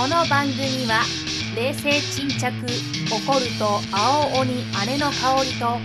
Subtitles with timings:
[0.00, 1.02] この番組は
[1.54, 2.50] 冷静沈着
[3.12, 5.76] 怒ると青鬼姉の香りと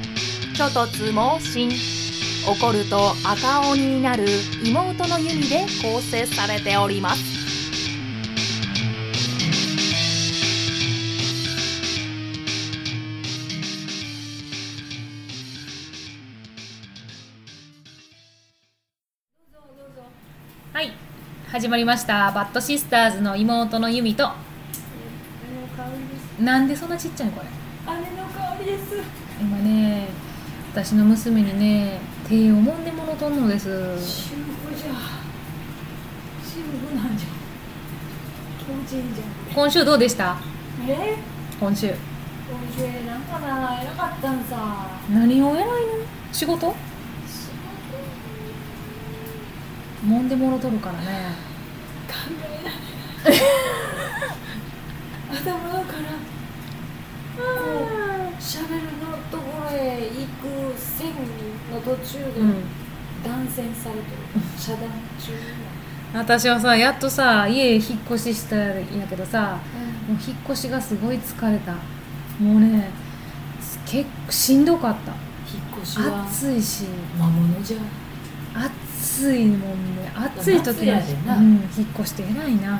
[0.55, 1.69] 虚突猛進
[2.47, 4.25] 怒ると赤鬼になる
[4.63, 7.34] 妹の弓で構成されております。
[21.65, 22.31] 始まりました。
[22.31, 24.29] バッドシスターズの妹の弓と。
[26.39, 27.47] なんでそんなちっちゃいのこれ？
[27.91, 28.93] 姉の香りです。
[29.41, 30.09] 今ね
[30.73, 33.65] 私の娘にね手を揉んでもろとんのです。
[33.67, 33.79] じゃ。
[36.93, 37.29] なんじゃ。
[38.59, 40.37] 気持ちいいじゃん今週どうでした？
[40.87, 41.17] え？
[41.59, 41.87] 今週。
[41.87, 41.97] 今
[42.77, 44.87] 週なんかな偉かったんさ。
[45.11, 45.71] 何を偉いの？
[46.31, 46.75] 仕事？
[50.05, 51.43] 揉んでもろとるからね。
[51.43, 51.44] 考
[52.07, 52.73] えられない
[55.31, 56.05] 頭から
[57.35, 57.41] こ
[58.37, 61.13] うしゃべるのところへ行く線
[61.71, 62.63] の途中でうん
[63.23, 64.05] 断線されてる、
[64.55, 64.81] 遮断
[65.19, 65.33] 中
[66.13, 69.57] 私はさやっとさ家引っ越ししたんやけどさな、も
[70.09, 71.73] う引っ越しがすごい疲れた。
[72.39, 72.91] もうね
[73.85, 75.11] 結構しんどかった。
[75.11, 76.85] 引っ越しは暑いし。
[77.17, 77.77] 魔物じゃ
[78.53, 78.71] 暑
[79.35, 80.11] いもんね。
[80.15, 80.93] 暑い時に、う
[81.41, 81.45] ん、
[81.77, 82.71] 引っ越して偉いな。
[82.71, 82.79] や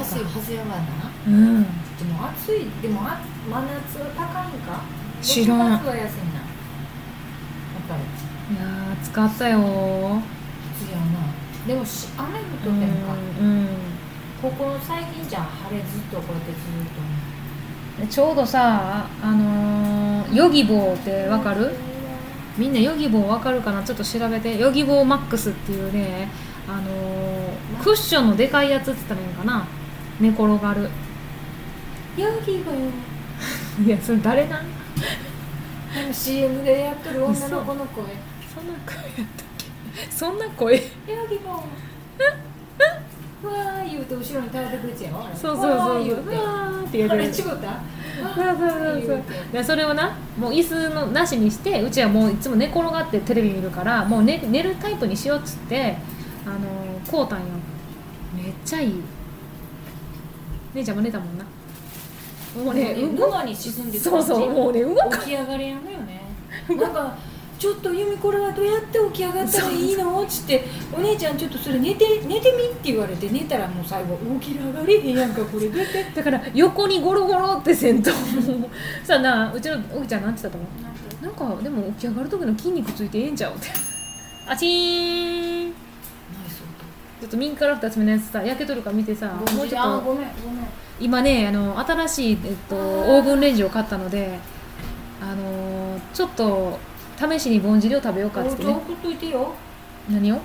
[0.00, 0.82] 安いはずやわな。
[1.26, 1.62] うん。
[1.62, 1.68] で
[2.12, 4.82] も暑いでもあ真夏は高いんか？
[5.22, 5.58] 知らん。
[5.60, 6.34] 6月は安いな。
[6.34, 6.40] や
[7.78, 8.54] っぱり。
[8.54, 9.58] いやー暑かったよ。
[9.58, 9.64] 暑い
[10.92, 11.12] やな。
[11.66, 13.66] でもし雨降っとてんか、うん
[14.42, 16.58] ここ最近じゃ晴れずっとこうやってず
[18.02, 21.70] っとちょうどさあのーヨギボーってわかる？
[22.58, 23.82] みんなヨギボーわかるかな？
[23.82, 24.58] ちょっと調べて。
[24.58, 26.28] ヨギボーマックスっていうね
[26.68, 29.66] あのークッションのでかいやつって言ったらいいのかな？
[30.20, 30.88] 寝転がる。
[32.16, 32.78] ヤギがよ
[33.84, 34.64] いやそれ誰なん？
[36.12, 38.04] CM でやってる女の子の声
[38.54, 39.26] そんな声やったっ
[40.06, 40.10] け？
[40.10, 40.74] そんな声？
[40.74, 40.80] ヤ
[41.28, 41.62] ギが
[43.46, 45.24] わー言うて後ろに倒れてくるやつやろ？
[45.24, 45.70] あれそうそうそう。
[45.70, 46.36] わー言うて。
[46.36, 47.22] わーって言うてる。
[47.22, 49.22] あれ違ったそうそうそうそう。
[49.52, 55.96] でそれをなもう椅子のなしにしてうちはもういつも寝転がってテレビ見るからもう寝寝るタイプにしようっつって
[56.46, 57.46] あのーこうたんよ。
[58.34, 59.02] めっちゃいい。
[60.74, 61.44] 姉ちゃんも寝たもんな。
[62.64, 66.22] もうね動沼に沈んでそうそうもうね動き上がれやんのよね。
[66.68, 67.16] なんか
[67.62, 70.20] ちょっと由美これはどうやって起き上がったらいいの？
[70.20, 78.10] っつってお姉ちゃんちょっとそれ寝て寝てみって言われて寝たらもう最後起き上がれへんやんかこれだから横にゴロゴロってせんと
[79.04, 80.66] さあなうちのおきちゃんなんて言ったと思
[81.20, 81.24] う？
[81.24, 83.68] なんかでも起き上がる時の筋肉ついてええんちゃうって。
[84.48, 85.72] あちーん。
[85.72, 90.66] ちょっとミンカラフト厚めのやつさ焼けとるか見てさ音もうちょっとあごめんごめん。
[90.98, 94.36] 今ねあの新しい、えっと、オーブンレンジを買ったので
[95.20, 96.76] あのちょっと
[97.18, 98.72] 試しにぼんじりを食べようかっつってね。
[98.72, 99.54] お送っといてよ。
[100.10, 100.36] 何を？
[100.36, 100.42] 送っ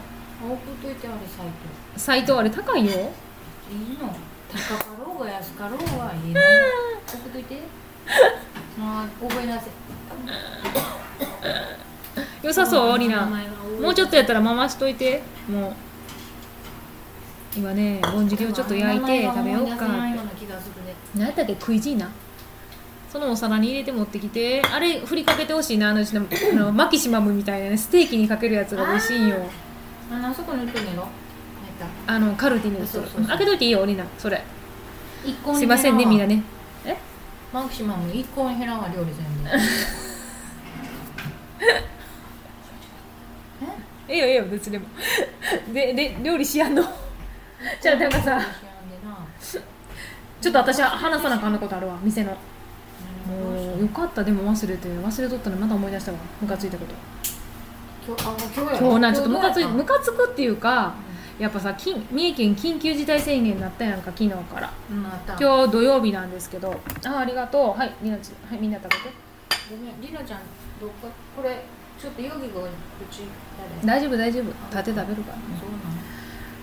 [0.82, 1.52] といてあれサイト。
[2.00, 2.92] サイトあれ高いよ。
[2.92, 3.00] いい
[4.00, 4.14] の。
[4.50, 6.42] 高かろうが安かろうがいいの。
[7.08, 7.62] 送っといて。
[8.80, 9.70] まあ覚えなさい
[12.44, 13.22] 良さそうリナ。
[13.22, 13.82] 名前が多い。
[13.82, 15.22] もうちょっとやったら回しといて。
[15.50, 15.74] もう。
[17.58, 19.86] 今ねぼんじりをちょっと焼いて食べようかって。
[21.16, 21.54] 何やったっけ？
[21.54, 22.08] 食いじいな
[23.12, 29.38] そのお皿に入れて持ってきてあれ振りかけてほしいなあのうちのあの マキシマムみたいなねステーキにかけるやつが美味しいんよ。
[30.12, 30.92] あのあそこに売ってんね
[32.08, 33.28] あのカルティに売ってるそうそうそう。
[33.28, 34.42] 開けといていいよリナそれ。
[35.26, 36.36] 一個すいませんねみんなね。
[36.38, 36.44] ね
[36.86, 36.98] え？
[37.54, 39.50] マキシマム一個減らんわ料理全部
[44.10, 44.16] え？
[44.16, 44.86] えよええよ別にでも。
[45.74, 46.84] でで料理しやんの？
[47.82, 48.42] じゃあなんかさ
[50.40, 52.38] ちょっと私は話さなあかんのことあるわ店の
[53.28, 54.24] もうよかった。
[54.24, 56.18] でも忘れて忘れとったのまた思い出したわ。
[56.42, 56.94] ムカついたこと。
[58.08, 60.96] 今日あ今日やろ今日なちょっとムカつムカつくっていうか
[61.38, 64.72] やっぱさきん三重県緊急事態宣言になったやんか昨日から。
[64.90, 66.74] 今日土曜日なんですけど。
[67.06, 67.80] あありがとう。
[67.80, 69.28] はいみんなちはいみんな食べて。
[69.70, 70.40] ごめんりなちゃん
[70.80, 71.66] どっかこれ
[72.00, 72.70] ちょっとヨギがう
[73.12, 73.24] ち
[73.84, 74.00] 誰？
[74.00, 74.44] 大丈夫大丈夫。
[74.44, 75.97] 立て食べるからそうなの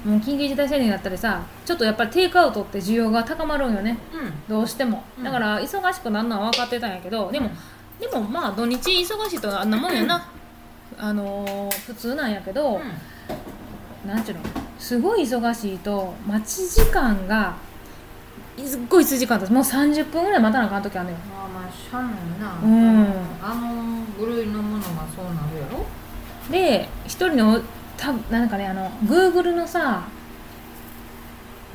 [0.04, 3.96] もう緊急事態宣言になったりさちょっとやっぱりテイクアウトって需要が高まるんよね。
[4.12, 4.32] うん。
[4.48, 5.02] どうしても。
[5.16, 5.24] うん。
[5.24, 7.50] だから忙しくなるのは分かってたんやけどでも、
[7.98, 10.28] でもまあ土日忙しいとあんなもんやな。
[10.98, 12.80] あのー普通なんやけど、
[14.06, 14.42] なんちゅうの？
[14.78, 17.54] すごい忙しいと待ち時間が
[18.62, 21.16] すっごい数時間だもう30分ぐらい待たなあかん時あんのよ。
[21.34, 22.60] まあまあしゃあないな。
[22.62, 23.06] うん。
[23.42, 24.84] あの部類のものが
[25.16, 25.84] そうなるやろ？
[26.52, 27.60] で一人の
[28.04, 30.04] たなんかねあの Google のさ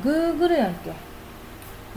[0.03, 0.93] Google やっけ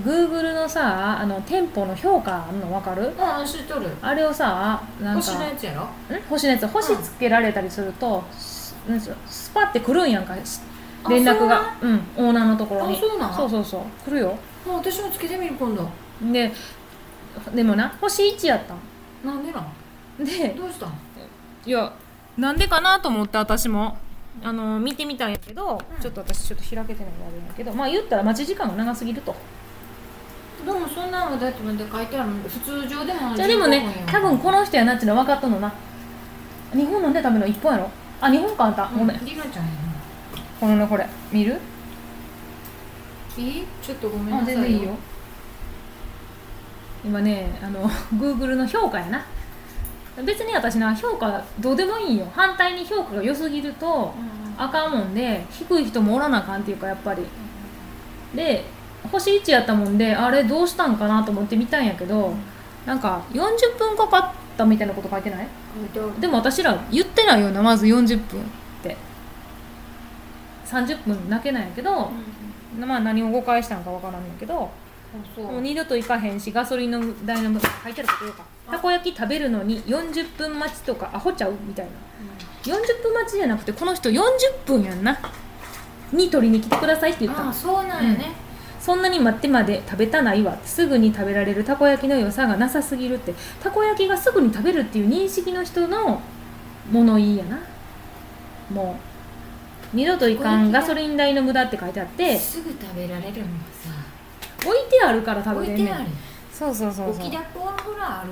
[0.02, 3.12] ？Google のさあの店舗の評価あんの分かる？
[3.18, 3.88] ああ知っとる。
[4.00, 5.84] あれをさなんか星のやつやろ？
[5.84, 5.88] ん？
[6.28, 6.66] 星のやつ？
[6.66, 9.16] 星つけられたりすると、スなんつうの？
[9.26, 10.34] スパって来るんやんか。
[11.08, 11.76] 連絡が。
[11.80, 12.96] うんオーナーのところに。
[12.96, 14.10] あそうなんそうそうそう。
[14.10, 14.36] 来るよ。
[14.66, 15.88] もう私もつけてみる今度。
[16.32, 16.52] で
[17.54, 18.78] でもな星1やったん。
[19.24, 20.24] なんでなん？
[20.24, 20.92] でどうしたん？
[21.64, 21.92] いや
[22.36, 23.98] なんでかなと思って私も
[24.42, 26.02] あの見てみたんやけど、うん。
[26.02, 29.34] ちょっと私ちょっと開けてないのがあるんやけどまあ言ったら待ち時間が長すぎると。
[30.64, 34.06] でもそんなのだって書いてあるの普通上でもじゃあでもね15分やん。
[34.06, 35.72] 多分この人やなっていうの分かったのな。
[36.72, 37.90] 日本飲んで食べるの1本やろ。
[38.20, 38.86] あ日本かあんた。
[38.86, 39.70] ごめん、うリナちゃんや
[40.60, 41.06] このねこれ。
[41.32, 41.54] 見る？
[41.54, 41.58] な
[43.36, 43.64] いい？
[43.82, 44.94] ちょっとごめんあなさい全然いいよ。
[47.04, 49.24] 今ねあの Google の評価やな
[50.24, 52.26] 別に私な評価どうでもいいよ。
[52.34, 54.62] 反対に評価が良すぎるとうん。
[54.62, 57.22] あかんもんで低い人もおらなあかんっていうかやっぱり。
[58.34, 58.64] で
[59.10, 62.34] 星1やったもんであれどうしたんかなと思って見たんやけど
[62.86, 65.48] なんか40分かかったみたいなこと書いてない？
[66.20, 68.44] でも私ら言ってないよなまず40分っ
[68.82, 68.96] て。
[70.66, 72.10] 30分だけなんやけど、
[72.78, 74.70] まあ何を誤解したんかわからんねんけども
[75.58, 81.92] う二度と行かへんしガソリンの代の書いてあることよかたこ焼き食べるのに40分待ちとかアホちゃうみたいな。
[82.62, 84.22] 40分待ちじゃなくてこの人40
[84.64, 85.18] 分やんな。
[86.12, 87.42] に取りに来てくださいって言った。
[87.42, 88.32] のあそうなんやね。
[88.80, 90.58] そんなに待ってまで食べたないわ。
[90.64, 93.34] すぐに食べられるたこ焼きの良さがなさすぎるって。
[93.62, 96.20] たこ焼きがすぐに食べるっていう認識の人の
[96.90, 97.58] 物言いやな。
[98.70, 98.98] も
[99.92, 99.96] う。
[99.96, 102.38] 二度といかんガソリン代の無駄って書いてあって。
[102.38, 103.48] すぐ食べられるのは
[104.64, 105.86] 置いてあるからさ食べてんねん。
[105.86, 106.10] 置いてある
[106.52, 107.14] そうそうそうそう。
[107.14, 108.28] 置きだこぐらいある。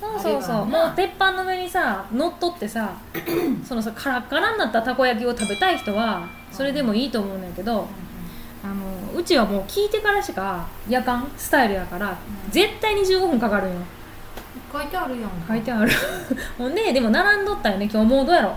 [0.00, 0.66] そうそうそう。
[0.66, 2.96] もう鉄板の上にさ乗っ取ってさ
[3.64, 7.86] そのさカラッカラになったたこ焼きを食べたい人はそれでもいいと思うんだけど
[8.64, 12.16] あのうちはもう聞いてからしか夜間スタイルやから
[12.50, 13.76] 絶対に15分かかるんよ。
[14.72, 15.30] 書いてあるやん。
[15.46, 15.92] 書いてある。
[16.58, 18.56] ほんででも並んどったよね今日もうどうやろ。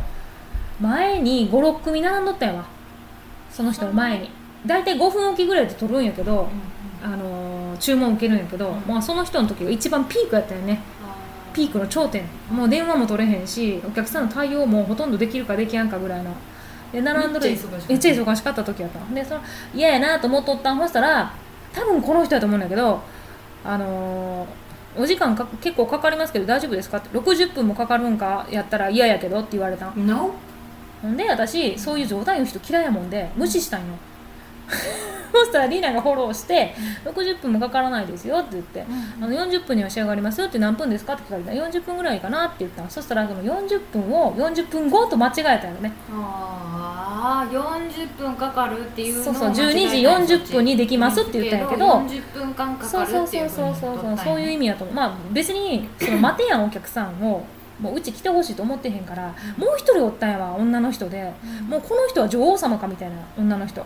[0.82, 2.66] 前に56組並んどったんやわ
[3.52, 4.32] その人の前に。
[4.66, 6.48] 大体5分おきぐらいで取るんやけど、
[7.04, 8.84] あのー注文受けるんやけど、うん。
[8.88, 10.82] まあ、その人の時が一番ピークやったよね。
[11.54, 12.24] ピークの頂点。
[12.52, 16.32] もう電話も取れへんしお客さんの対応もほとんどできるかできやんかぐらいの。
[16.92, 17.46] で並んどる。
[17.46, 17.88] めっちゃ忙しかった。
[17.90, 19.00] めっちゃ忙しかった時やった。
[19.00, 19.42] のでその
[19.74, 20.78] 嫌やなと思っとったん。
[20.78, 21.34] ほしたら
[21.74, 23.02] 多分この人やと思うんだけど
[23.64, 24.66] あのー
[24.98, 27.10] お時間か結構かかりますけど大丈夫ですかって。
[27.18, 30.08] 60分もかかるんかやったら嫌やけどって言われたん。
[30.08, 30.34] No?
[31.02, 33.88] ほんで私そういう冗談言う人嫌いやもんで無視したんよ
[35.36, 36.74] そしたらリーナがフォローして
[37.04, 38.86] 60分もかからないですよって言って
[39.22, 42.90] あの40分には仕上がりますよって何分ですかって聞かれたら40分ぐらいかなって言ったの。
[42.90, 45.92] そしたらその40分を40分後と間違えたよね。
[46.12, 54.96] ああ40分かかるっていうのをそうそう間違えた12時40分にできますって言ったんやけど40分間かかるそうそうっていううそそうそうそうふに取ったんやそういう意味やと思う。
[54.96, 57.44] まあ別にその待てやんお客さんを
[57.80, 61.34] もううち来てほしいと思ってへんからもう一人おったんやわ女の人で。
[61.68, 63.86] もうこの人は女王様かみたいな女の人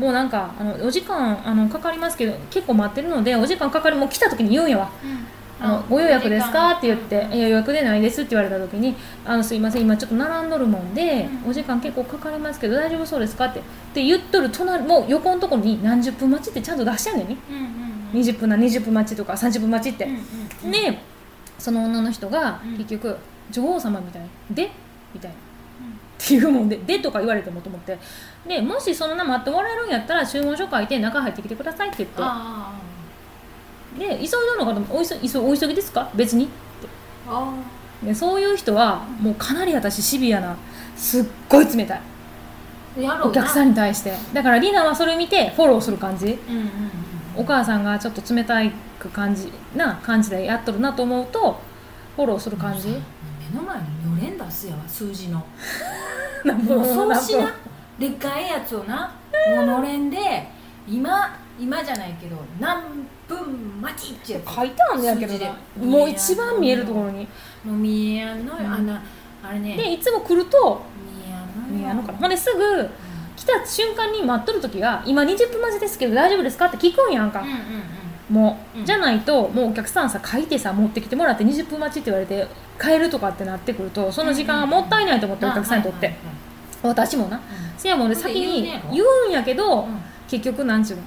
[0.00, 4.90] もうなんかあのお時間あのかかりますけど結構待ってるのでお時間かかりもう来た時に言うんやわ
[5.60, 6.72] あのご予約ですか？
[6.72, 8.94] って言って「いや予約でないです」って言われた時に
[9.24, 11.50] 「あのすいません今ちょっと並んどるもんで、うん。
[11.50, 13.62] お時間結構かかりますけど大丈夫そうですか?」ってっ
[13.94, 17.36] て言っとる隣もう横のところに何十分待ちってちゃんと出してんねんね。
[17.50, 18.20] うんうんうん。
[18.20, 20.18] 20分な20分待ちとか30分待ちって、うん
[20.64, 20.98] うんで
[21.58, 22.76] その女の人がうん。
[22.78, 23.16] 結局
[23.50, 24.22] 女王様みたい。
[24.22, 24.70] な「で?」
[25.14, 25.36] みたいな。
[26.22, 27.98] っていうもんで「で」とか言われてもと思って。
[28.46, 32.16] でもしそのまま待ってもらえるんやったら注文書書いて中入ってきてくださいって言って。
[32.18, 32.72] あ
[33.98, 36.10] で急いだのかと思ってお急急お急ぎですか？
[36.14, 36.48] 別に
[37.28, 37.52] あ
[38.02, 40.56] あでそういう人はもうかなり私シビアな
[40.96, 42.00] すっごい冷たい。
[43.22, 44.12] お客さんに対して。
[44.32, 46.26] だからリナはそれ見てフォローする感じ。
[46.26, 46.68] うんうんうん
[47.36, 51.60] お母さんがちょっと冷たいく感じな感じでやっとるなと思うと
[52.14, 52.96] フォローする感じ
[53.54, 55.42] 目の前にのれん出すやわ数字の。
[56.44, 57.54] 何もうそうしな。
[57.98, 59.12] でっかいやつをな
[59.54, 60.18] もうのれんで
[60.88, 62.82] 今今じゃないけど何
[63.28, 64.54] 分待ちってやつ。
[64.54, 65.36] 書いてあんねやけど
[65.76, 67.28] もう一番見えるところに。
[67.64, 68.72] もう見えやんのよ、うん。
[68.72, 69.00] あんな
[69.42, 69.76] あれね。
[69.76, 70.82] でいつも来ると
[71.70, 72.18] 見えやんのかな。
[72.18, 72.90] ほんですぐ
[73.36, 77.60] 来た瞬間に待っとる時が今20分待ちですけど大丈夫ですかって聞くんやんか、うんうんうん
[78.30, 78.86] もう、うん。
[78.86, 82.46] じゃないともうお客さんさ書いてさ持ってきてもらって20分待ちって言われて
[82.80, 86.14] 帰るとかってなってくるとその時間がもったいないと思って、お客さんにとって、
[86.82, 87.40] 私もな。
[87.76, 88.62] せやもんで先に
[88.92, 89.88] 言うんやけど、はい
[90.26, 90.98] 結局なんちゅう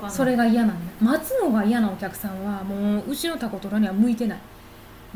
[0.00, 0.10] の？
[0.10, 0.92] それが嫌なんだ。
[1.00, 4.38] 待つのが嫌なお客さんはもううちのタコトラには向いてない。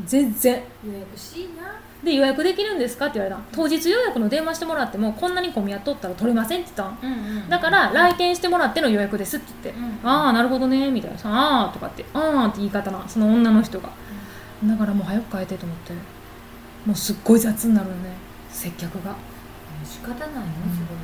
[0.05, 0.63] 全然。
[0.85, 3.07] 予約しいなで予約できるんですか？
[3.07, 11.17] って言われた当日予約の電話してもらってもこんなに混み合っとったら取れませんって言ったんうんうんだから来店してもらっての予約ですって言って、うんああなるほどねみたいな。
[11.17, 13.89] さああとかってああって言い方なその女の人が、
[14.63, 15.93] だからもう早く変えてと思って。
[16.85, 18.11] もうすっごい雑になるよね
[18.49, 19.15] 接客が。
[19.83, 20.25] 仕方ないね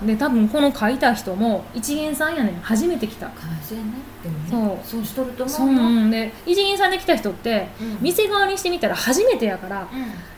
[0.02, 2.56] それはで多分この書いた人も一元さんやねん。
[2.62, 3.28] 初めて来た。
[3.28, 3.88] 会社やね。
[4.24, 5.02] でもねそう。
[5.02, 6.12] そうしとるとそう思うようん。
[6.12, 7.98] で一元さんで来た人ってうん。
[8.02, 9.88] 店側にしてみたら初めてやからうん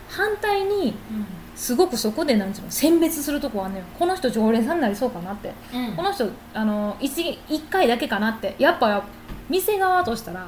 [0.09, 0.95] 反対に
[1.55, 5.53] すごくそこでなんていうの選別するとこあんのよこの人常連さんになりそうかなって。
[5.73, 5.95] うん。
[5.95, 8.55] この人あの 1, 一回だけかなって。
[8.59, 9.03] やっぱ
[9.49, 10.47] 店側としたら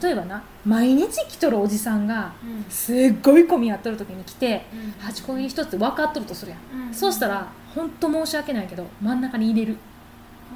[0.00, 2.64] 例えばな毎日来とるおじさんがうん。
[2.70, 5.06] すっごい混み合っとる時に来てうん。
[5.06, 6.94] 8個入り1つ分かっとるとするやん、うん。
[6.94, 9.76] そうしたら本当申し訳ないけど真ん中に入れる。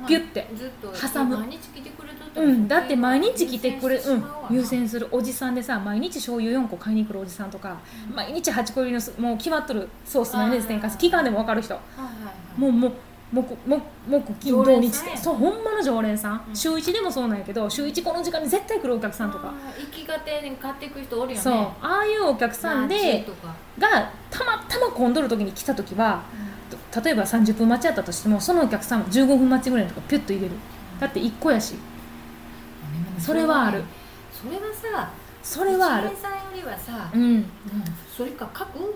[0.01, 1.37] まあギュッてずっと挟む。
[1.39, 2.04] 毎日来てく
[2.37, 7.77] うんだって毎日来てくれうん優先するおじさんでさ毎日醤油4個買いに来るおじさんとか
[8.09, 11.75] うん毎日8個入りのすもう決まっとるソースマヨネーズ期間でも分かる人。
[11.75, 12.61] はいはいはい。
[12.61, 12.93] もうもう
[13.35, 23.27] 木木木金常土日そうほんまの常連さん、うん週1でもそうなんやけど週1この時間に絶対来るお客さんとか、行きがてに買っていく人おるよねそうああいうお客さんで
[23.79, 26.23] がたまたま混んどる時に来た時は
[26.93, 30.55] と例えば30分待ちやったとしてもそのお客さんも15分待ちぐらいのとかピュッと入れる
[31.01, 31.75] だって1個やし
[33.19, 33.83] それはある。
[34.33, 35.11] それはさ
[35.43, 36.09] それはある。
[36.09, 37.23] 一元さんよりはさ、うん。
[37.23, 37.45] うん。
[38.17, 38.79] それか書く？
[38.79, 38.87] も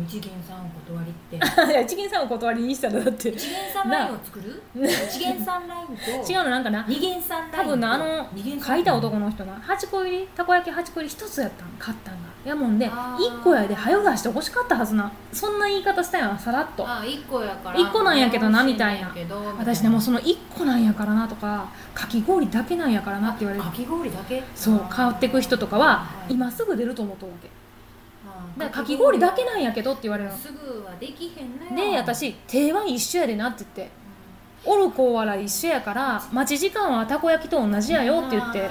[0.00, 1.36] う一元さんお断りって。
[1.72, 3.30] いや一元さんお断りにしたのだって。
[3.30, 4.62] 違一元さんラインを作る？
[4.76, 6.50] 一元さんラインとうの？
[6.50, 6.84] なんかな？
[6.88, 8.28] 二元さんラインと多分なあの
[8.64, 12.14] 書いた男の人な8個入りたこ焼き8個入り1つやったん買ったん。
[12.14, 13.38] がやもんであー。
[13.38, 15.12] 1個やで早出して欲しかったはずな。
[15.32, 16.88] そんな言い方したんやさらっと。
[16.88, 17.78] あ一個やから。
[17.78, 19.12] 一個なんやけどなみたいな。
[19.58, 23.64] 私ねもうその1個なんやからなとかかき氷だけなんやからなって言われる。
[23.64, 24.42] かき氷だけ？
[24.54, 27.50] そう買ってく人とかははい今すぐ出ると思っとるわけ。
[28.58, 29.18] だからかき氷。
[29.18, 30.36] だけなんやけどって言われるの。
[30.36, 31.90] すぐはできへんね。
[31.90, 34.02] で私定番一緒やでなって言って。
[34.64, 38.70] おる子はら一緒やから待ち時間はたこ焼きと同じやよって言って。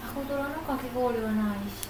[0.00, 1.85] タコドラのかき氷はないし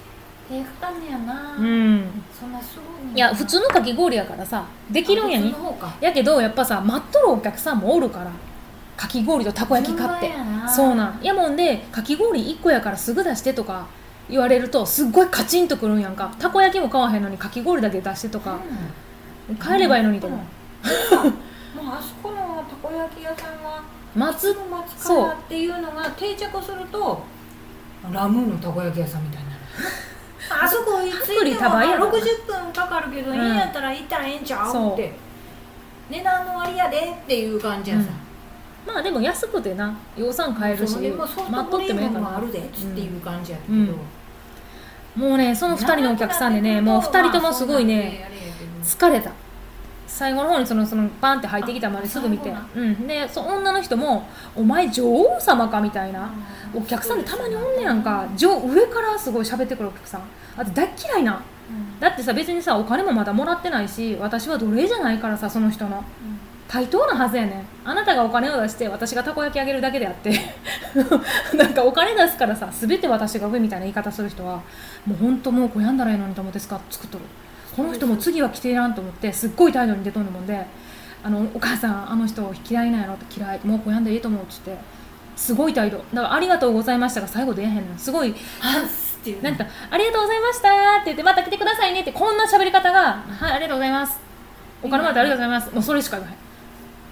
[0.49, 2.23] 手かかんねやな、うん。
[2.39, 5.55] そんなすごいいや普通のかき氷やからさできるんやに。
[6.01, 8.31] やけどやっぱさ待っとるお客さんもおるから。
[8.97, 10.33] かき氷とたこ焼き買って。
[10.75, 11.21] そうなん。
[11.23, 13.87] やもんでかき氷1個やからすぐ出してとか
[14.31, 16.35] 言われるとすっごいカチンとくるんやんか。
[16.39, 18.59] たこ焼きも買わへんのにかき氷だけ出してとか。
[19.49, 19.57] うん。
[19.57, 20.41] 帰ればいいのにと思う。
[21.77, 23.83] もうあそこのたこ焼き屋さんは
[24.15, 27.23] 松の松からっていうのが定着すると
[28.11, 29.61] ラムーのたこ焼き屋さんみたいになる
[30.51, 34.91] あそこに着薄利いても多売やろ60分かかるけど、うんいいんやったら行ったらええんちゃそう。
[34.91, 35.13] うって
[36.11, 38.09] 値段の割やでっていう感じやさ、
[38.87, 43.97] まあでも安くてな予算買えるし待っとってもええかなあるでっていう感じやけど、うん。
[45.17, 48.31] もうねその2人のお客さんでねもう2人ともすごいね
[48.83, 49.33] 疲れた
[50.17, 52.51] 最後の方にそのそのパンって入ってきたまですぐ見て。
[52.51, 56.31] あうんでそ女の人も「お前女王様か」みたいな
[56.75, 58.27] お客さんでたまにおんねやんか。
[58.35, 60.23] 上上からすごい喋ってくるお客さん。
[60.57, 61.43] あと大っ嫌いな。
[62.01, 66.03] だってさ別にさお金もまだもらってないし私は奴隷じゃないからさその人の。
[66.67, 67.67] 対等なはずやねん。
[67.85, 70.33] あなたがお金を出して私がたこ焼きあげるだけであって。
[71.55, 74.63] なんかお金出すからさ全て私が上みたいな言い方する人は
[75.05, 77.25] もうほんともう悔やんだらいいのにと思ってスカ作っとる
[77.77, 80.67] この人も次は来ていらんと思ってすっごい態度に出とんのもんで
[81.23, 84.79] あのお母さんあの人嫌いなんやろって嫌いもう悔やんでいいと思うっつって
[85.37, 85.99] すごい態度。
[85.99, 89.43] だからありがとうございましたが最後出えへんのすごいハンスっていう。
[89.43, 90.69] なんか「ありがとうございました」
[91.03, 94.19] って言って「また来てくださいね」ってこんな喋り方が「はいありがとうございます」
[94.83, 96.37] 「お金もらってありがとうございます」もうそれしか言わへん。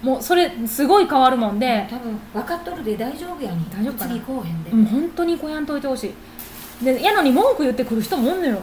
[0.06, 4.12] もうそれすごい変わるもんで多分分かっとるで大丈夫やに大丈夫かな。
[4.12, 6.12] 次こうへんで、もう本当にこやんといてほし
[6.82, 6.84] い。
[6.84, 8.62] でやのに文句言ってくる人もおんのよ、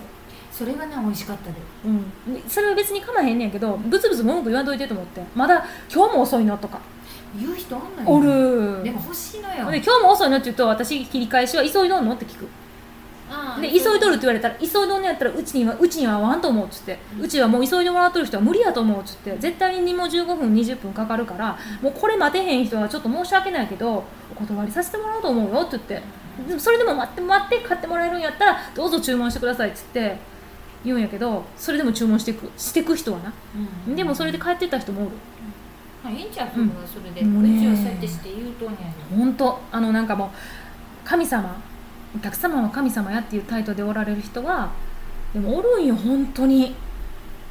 [0.51, 1.55] それがね美味しかったで。
[1.85, 5.21] うん、それは別にかまへんねんけどブツブツ文句言わんといてと思って。
[5.35, 6.79] まだ今日も遅いのとか。
[7.39, 8.09] 言う人おんのよ。
[8.09, 8.83] おる。
[8.83, 9.71] でも欲しいのよ。
[9.71, 12.47] で今日も遅いのって言うと私切り返しは急いどんのって聞く。
[13.61, 19.37] で急いどるって言われたら急いどんのやったらうちにはうちには合わんと思うっつって、うちはもう急いでもらっとる人は無理やと思うっつって。
[19.39, 26.01] 絶対に2も15分20分かかるからもうこれ待てへん人はちょっと申し訳ないけどお断りさせてもらおうと思うよって言って。
[26.45, 30.17] でもそれでも待って待って買ってもらえるんやったらどうぞ注文してくださいっつって
[30.83, 33.33] 言うんやけどそれでも注文してくしてく人はな、
[33.87, 33.95] うん。
[33.95, 35.11] でもそれで帰ってった人もおる。
[36.03, 37.59] まあいいんちゃうそれはそれで、ううん。
[37.59, 38.85] ちはねそうやってして言うとんやで
[39.15, 39.59] 本当。
[39.71, 40.29] あのなんかもう
[41.07, 41.61] 神様
[42.15, 44.71] お客様は神様やっていうタイトルでおられる人は
[45.33, 46.67] でもおるんよ本当に。
[46.67, 46.75] い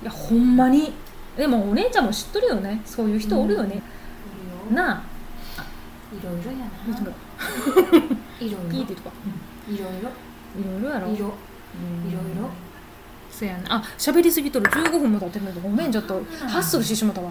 [0.05, 0.93] やほんまに。
[1.37, 2.83] でもお姉ちゃんも知っとるよね。
[2.85, 5.03] そういう人おるよね、いるよなあ。
[6.13, 6.59] いろいろや
[6.89, 7.01] な。
[7.01, 7.11] の
[8.41, 8.71] いろいろ。
[8.71, 9.11] ピーってとか
[9.69, 10.11] いろいろ。
[10.61, 11.07] いろいろやろ。
[11.09, 11.33] 色いろい
[12.37, 12.51] ろ
[13.31, 14.71] そやなあ喋りすぎとる。
[14.71, 16.19] 15分も経ってるんだけどごめんちょっと。
[16.19, 17.31] うんハッスルしてしまったわ。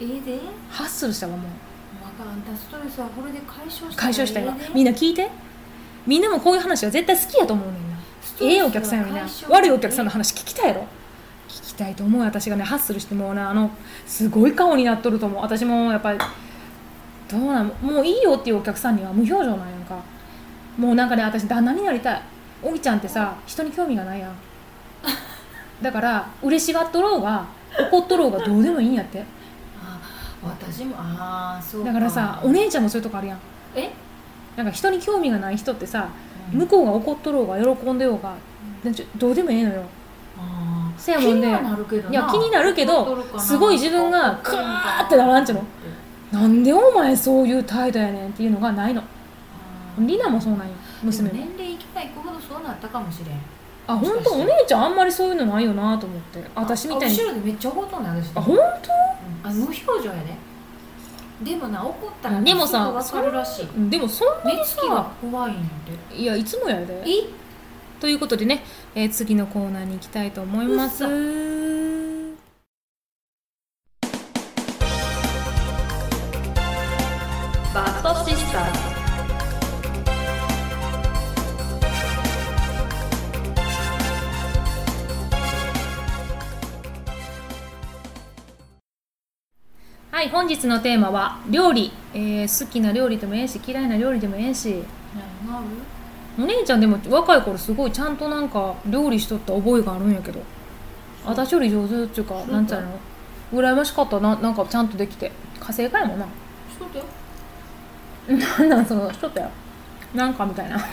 [0.00, 0.40] ええで？
[0.70, 1.40] ハッスルしたわもう。
[2.02, 4.52] まかあんたストレスはこれで解消した解消したよ。
[4.58, 5.28] ええでみんな聞いて。
[6.06, 7.98] みんなもこういう話は絶対好きやと思うねんな。
[8.40, 10.86] ええお客さんよりな解消悪いお客さんの話聞きたいやろ。
[11.48, 12.22] 聞きたいと思う。
[12.22, 13.50] 私がねハッスルしてもうな。
[13.50, 13.70] あの
[14.06, 15.42] すごい顔になっとると思う。
[15.42, 16.18] 私もやっぱり
[17.28, 20.02] どうなんもういいよっていうお客さんには無表情なんやんか。
[20.78, 22.22] もうなんかね私旦那になりたい。
[22.62, 24.32] おぎちゃんってさ人に興味がないやん
[25.82, 27.46] だから嬉しがっとろうが
[27.90, 29.24] 怒っとろうがどうでもいいんやって。
[29.80, 29.98] あ
[30.42, 33.38] 私もああそうだからさお姉ちゃんもそういうとこあるやん。
[33.74, 33.90] え、
[34.56, 36.08] なんか人に興味がない人ってさ
[36.52, 36.60] うん。
[36.60, 38.34] 向こうが怒っとろうが喜んでようが
[38.84, 38.94] なん。
[39.16, 39.82] どうでもええのよ。
[40.38, 41.00] あー。
[41.00, 42.10] せやもんで気にはなるけどな。
[42.10, 45.64] いや気になるけどすごい自分がクワーってならんちゅうの。
[46.40, 49.02] なんでお前そういう態度やねんっていうのがないの。
[50.00, 51.34] リナもそうなんよ娘も。
[51.34, 53.28] 年齢いけばいくほどそうなったかもしれん
[53.90, 56.44] あ本当お姉ちゃんあんまりそういうのないよなと思って。
[56.54, 57.18] 私みたいに。
[57.18, 58.30] あ後ろでめっちゃ怒っとんねん私。
[58.36, 60.12] あ本うんあ無表情や
[61.42, 63.66] ででもな怒ったらでもさ分かるらしい。
[63.66, 65.62] 当でもそんなに目つきがさ怖いんや
[66.10, 67.02] でいやいつもやで。
[67.06, 67.24] え？
[67.98, 68.62] ということでね、
[68.94, 71.02] えー次のコーナーに行きたいと思います。
[71.02, 71.08] バ
[77.86, 78.87] ッドシスター
[90.10, 94.82] はい本日のテーマは料理、えー好きな料理でもええし嫌いな料理でもええし。
[96.38, 100.40] お姉ちゃんでも若い頃すごいちゃんとなんか料理しとった覚えがあるんやけど。
[101.26, 102.82] 私より上手っていうかなんちゃう
[103.52, 103.60] の？
[103.62, 104.36] 羨ましかったな。
[104.36, 105.30] なんかちゃんとできて。
[105.60, 106.24] 家政家やもんな。
[106.26, 106.30] し
[106.78, 107.04] とったよ。
[108.58, 109.50] なんなんそのしとったよ。
[110.14, 110.78] なんかみたいな。
[110.78, 110.84] し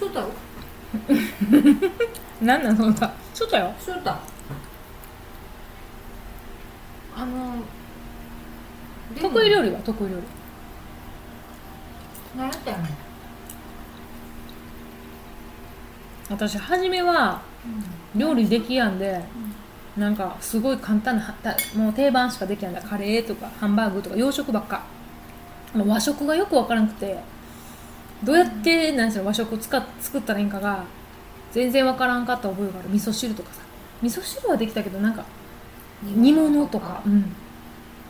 [0.00, 0.26] とったよ。
[2.42, 3.12] なんなんそのさ。
[3.34, 3.72] しとったよ。
[3.78, 4.18] しとった
[7.16, 7.54] あの
[9.20, 10.22] 得意料理は得意料理。
[12.36, 12.90] 何やったよね。
[16.30, 17.42] 私初めは
[18.14, 19.22] 料理できやんで
[19.96, 21.34] なんかすごい簡単な
[21.76, 22.80] もう定番しかできやんだ。
[22.80, 24.82] カレーとかハンバーグとか洋食ばっか。
[25.74, 27.18] もう和食がよくわからなくて
[28.22, 30.84] どうやってなん和食使っ作ったらいいんかが
[31.50, 32.88] 全然わからんかった覚えがある。
[32.88, 33.60] 味噌汁とかさ。
[34.00, 35.24] 味噌汁はできたけどなんか
[36.02, 37.32] 煮物とか、うん、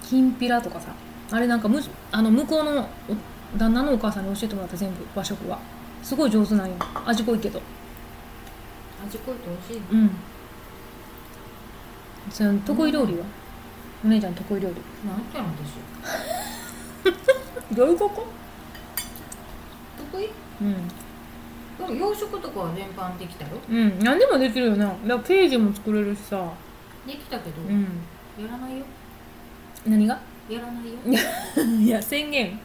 [0.02, 0.88] きんぴらとかさ。
[1.30, 5.58] あれなんかむあの向こうのお旦那のお母さんに教えてもらった全部和食は。
[6.02, 6.74] すごい上手なんよ。
[7.06, 7.60] 味濃いけど。
[9.06, 10.10] 味濃いと美味しいねうん。
[12.30, 13.24] その得意料理は、
[14.04, 14.74] お姉ちゃん得意料理。
[15.04, 15.48] 何やったの
[17.70, 18.26] 私どういうこと？
[20.12, 20.30] 得意？
[20.60, 20.88] うん。
[21.78, 23.98] でも洋食とかは全般できたようん。
[24.00, 24.86] 何でもできるよな。
[24.86, 26.52] だからページも作れるしさ
[27.06, 27.82] できたけど、うん。
[28.38, 28.84] やらないよ。
[29.86, 30.18] 何が？
[30.48, 30.98] やらないよ。
[31.80, 32.58] いや宣言。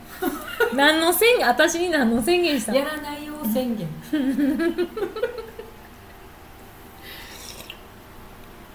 [0.75, 1.47] 何の宣言？
[1.47, 2.75] 私に何の宣言した？
[2.75, 3.87] やらないよ宣言。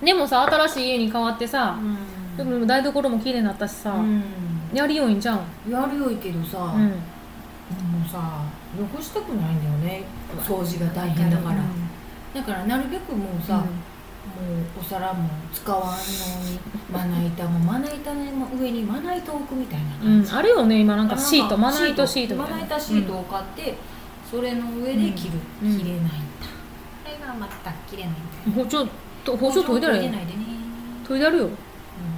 [0.03, 1.77] でもさ新しい家に変わってさ、
[2.37, 4.23] でも台所も綺麗になったしさ、うん。
[4.75, 5.47] やりよいんじゃん？
[5.71, 6.87] やるよいけどさ、うん。
[6.89, 6.95] も
[8.05, 8.43] うさ
[8.77, 10.03] 残したくないんだよね。
[10.41, 11.57] 掃除が大変だから、
[12.35, 13.67] だからなるべくもうさ、も
[14.41, 16.59] うお皿も使わんのに
[16.91, 18.21] まな板もまな板の
[18.59, 23.75] 上にまな板を置くみたいなうん、うん感じ、あるよね今なんかシートまな板シートまな板シートを買って、
[24.31, 25.79] それの上で切る、うん。
[25.79, 26.07] 切れないん。
[26.07, 26.11] だ
[27.05, 28.87] これがまた切れないんだうん包丁
[29.25, 30.39] と包丁研いだらよ入れないでね、
[31.07, 31.45] 研いだるよ。
[31.45, 31.53] うん、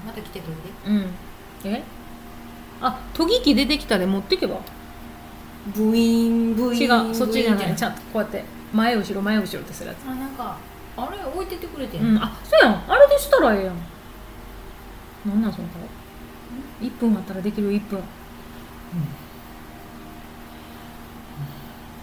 [0.07, 1.07] また来てといてうん。
[1.65, 1.83] え？
[2.81, 4.61] あ研ぎ器出てきたで持ってけば。
[5.75, 7.75] ブイーンブインうそっちじゃない。
[7.75, 10.07] ちゃんとこうやって前後ろ前後ろってするやつ。
[10.07, 10.59] あなんか
[10.97, 12.19] あれ置いててくれてん、うん。
[12.23, 12.85] あそうやん。
[12.89, 13.77] あれでしたらええやん。
[15.27, 15.81] なんなんその顔。
[16.87, 18.01] 1分あったらできる1分。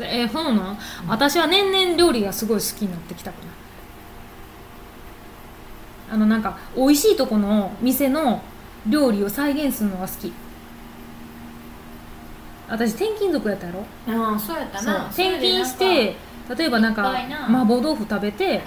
[0.03, 0.71] えー、そうな？
[0.71, 0.77] ん、
[1.07, 3.37] 私は年々料理がすごい好きになってきたか
[6.09, 8.41] なあのなんか美味しいとこの店の
[8.87, 10.33] 料理を再現するのが好き。
[12.67, 13.85] 私転勤族やったやろ？
[14.07, 15.05] ああそうやったな。
[15.07, 16.15] 転勤して
[16.57, 18.61] 例えばなんか麻婆豆腐食べて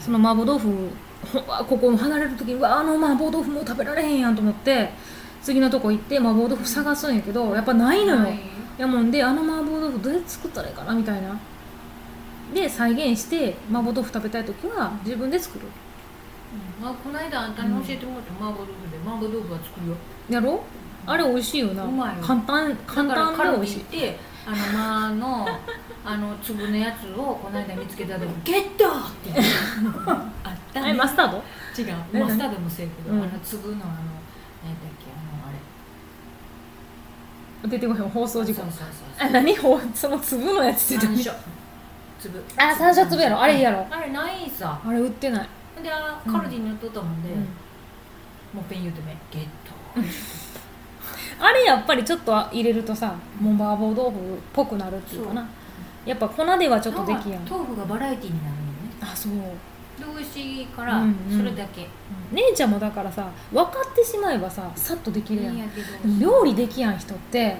[0.00, 0.90] その麻婆豆腐
[1.68, 4.90] ここ離れる時にうわあの麻婆豆腐もう食べられへんやんと思って
[5.42, 8.40] 次のとこ行って麻婆豆腐探すんやけどやっぱないのよ、はい。
[8.78, 11.38] やもんであの麻婆豆腐どうやって作ったらいいかなみたいな。
[12.54, 15.66] で再現して麻婆豆腐食べたい時は自分で作る。
[16.80, 16.88] うん。
[16.88, 19.96] あこの間あんたに教えてもらった麻婆豆腐で麻婆豆腐は作るよ。
[20.30, 20.62] やろ？
[21.06, 21.84] あれ美味しいよな。
[21.84, 22.22] うまいよ。
[22.22, 23.80] 簡単簡単で美味しい
[24.46, 25.48] あの間の
[26.04, 29.50] あの粒のやつをこの間見つけたで「ゲット!」って言って
[30.08, 31.38] あったねえマスタード？
[31.76, 31.94] 違う。
[32.14, 33.22] えマスタードもそうやけど、うん。
[33.22, 33.96] あの粒のあの何だっ
[34.98, 35.52] けあのあ
[37.64, 37.68] れ。
[37.68, 38.62] 出てこへん放送事故。
[39.18, 39.56] あ何？
[39.56, 41.34] ほその粒のやつって何粒。
[42.56, 43.40] あ山椒粒やろ。
[43.42, 43.84] あれやろ。
[43.90, 44.80] あれないさ。
[44.86, 45.48] あれ売ってない、
[45.82, 47.40] であカルディに売っとったもんで、うん。
[47.40, 47.46] も
[48.60, 49.50] う一遍言うてめゲット
[51.38, 55.46] あれやっぱりちょっと入れるとさもう麻婆豆腐っぽくなるっていうかな。
[56.04, 57.44] やっぱ粉ではちょっとできやん。
[57.48, 58.68] 豆腐がバラエティーになるのね。
[59.02, 59.32] あそう。
[59.32, 61.38] で美味しいからうんうん。
[61.38, 61.88] それだけ、
[62.32, 65.56] 姉ちゃんもだからさ分かってしまえばささっとできるやん。
[65.56, 65.64] や
[66.20, 67.56] 料理できやん人って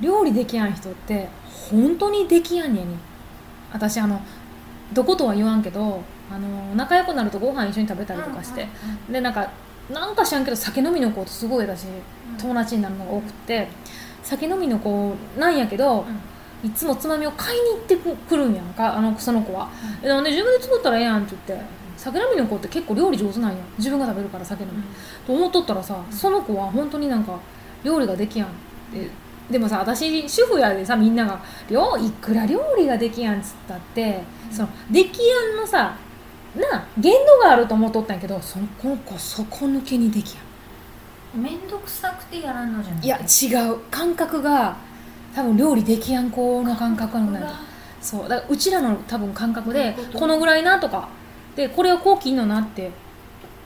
[0.00, 1.28] 料理できやん人って
[1.70, 2.92] 本当にできやんねやね。
[2.92, 2.94] ん
[3.72, 4.20] 私あの
[4.92, 8.66] どことは言わんけどあの仲良くなるとご飯一緒に食べたりとかして、
[9.10, 9.50] でなんか
[9.90, 11.86] なんか知らんけど酒飲みの子とすごい私
[12.38, 13.68] 友達になるのが多くて
[14.22, 16.04] 酒飲みの子なんやけど、
[16.62, 19.70] いつもつまみを買いに行ってくくるんやんかあのその子は、
[20.02, 21.64] えなんで自分で作ったらええやんって言って
[21.96, 24.82] 酒飲みの子って結構料理上手なんや自分が食べるから酒飲み、
[25.26, 27.38] と思っとったらさその子は本当になんか
[27.84, 28.48] 料理ができやん
[28.92, 29.10] で
[29.50, 35.96] でもさ私主婦やでさみんなが料いくら料理ができやんっつったって、そのできやんのさ
[36.56, 40.47] な限度があると思っとったんやけどそこの子底抜けにできやん
[41.34, 43.78] 面倒くさくてやらんのじゃないいや違う。
[43.90, 44.76] 感覚が
[45.34, 47.46] 多分料理できやん子の感覚なんだよ。
[48.00, 48.36] そうだ。
[48.40, 51.08] からうちらの多分感覚でこのぐらいなとか。
[51.54, 52.90] でこれをこう切んのなって。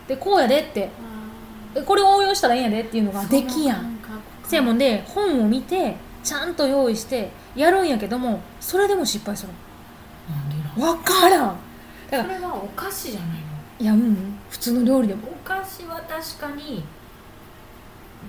[0.08, 0.90] でこうやでって。
[1.74, 3.24] でこれを応用したらええんやでっていうのが。
[3.26, 3.98] できやん。
[4.44, 9.52] せやもんで本を見てちゃんと用意してやるんやけどもそれでも失敗する。
[10.74, 11.56] 分からん。
[12.10, 13.36] だからそれはお菓子じゃないの？
[13.78, 14.38] いやうん。
[14.50, 15.28] 普通の料理でも。
[15.28, 16.84] お菓子は確かに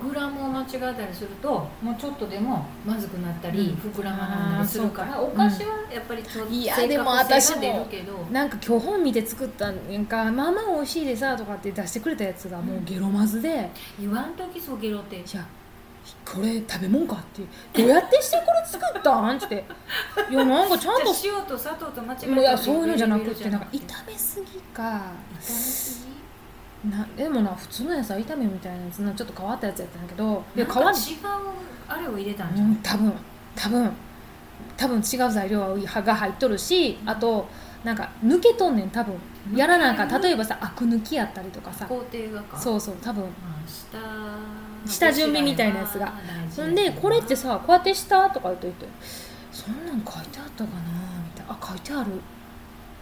[0.02, 3.92] グラムを間違えたりするともうちょっとでもまずくなったり、うん。
[3.92, 8.18] 膨らまなんだりするからお菓子はやっぱりちょっといや正確性でも私もが出るけど。
[8.32, 15.18] なんか今日本見て作ったんやんかまあまあ美味しいでさとかって出してくれたやつがもうゲロまずで、言わんときそゲロって。
[15.18, 15.46] いや
[16.26, 17.42] これ食べ物かって
[17.82, 19.38] どうやってしてこれ作ったん？
[19.38, 19.64] って。
[20.30, 24.82] いやなんかちゃんと 塩と砂糖と間違えもういやそういうのじゃなくてなんか炒めすぎか。
[24.84, 26.14] 炒めすぎ？
[26.90, 31.18] なでもな普通の野菜炒めみたいなやつなちょっと変わったやつやったんやけどでなんか違う皮
[31.88, 32.68] あれを入れたんじゃう？
[32.68, 33.14] んん多分
[33.56, 33.92] 多分
[34.76, 37.48] 多分違う材料が入っとるしあと
[37.84, 39.14] なんか抜けとんねん多分。
[39.54, 41.86] やらなんか例えばさアク抜きやったりとかさ。
[41.86, 42.58] 工程がか。
[42.58, 43.24] そうそう多分。
[43.24, 46.14] まあ下下準備みたいなやつが。
[46.56, 48.88] ほんでこれってさこうやってしたとか言っといて
[49.52, 50.80] そんなん書いてあったかな
[51.26, 51.54] みたいな。
[51.54, 52.12] あ書いてある。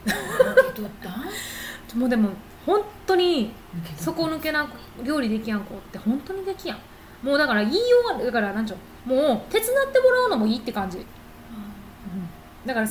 [1.96, 2.30] もうでも
[2.66, 3.52] 本当に
[3.98, 4.68] 底抜けな
[5.04, 6.78] 料理できやん子って本当にできやん。
[7.26, 7.82] もうだから言いよ
[8.16, 11.06] うがだからなんちゅうのもう手伝ってもらうのもいいって感じ、
[12.66, 12.88] だから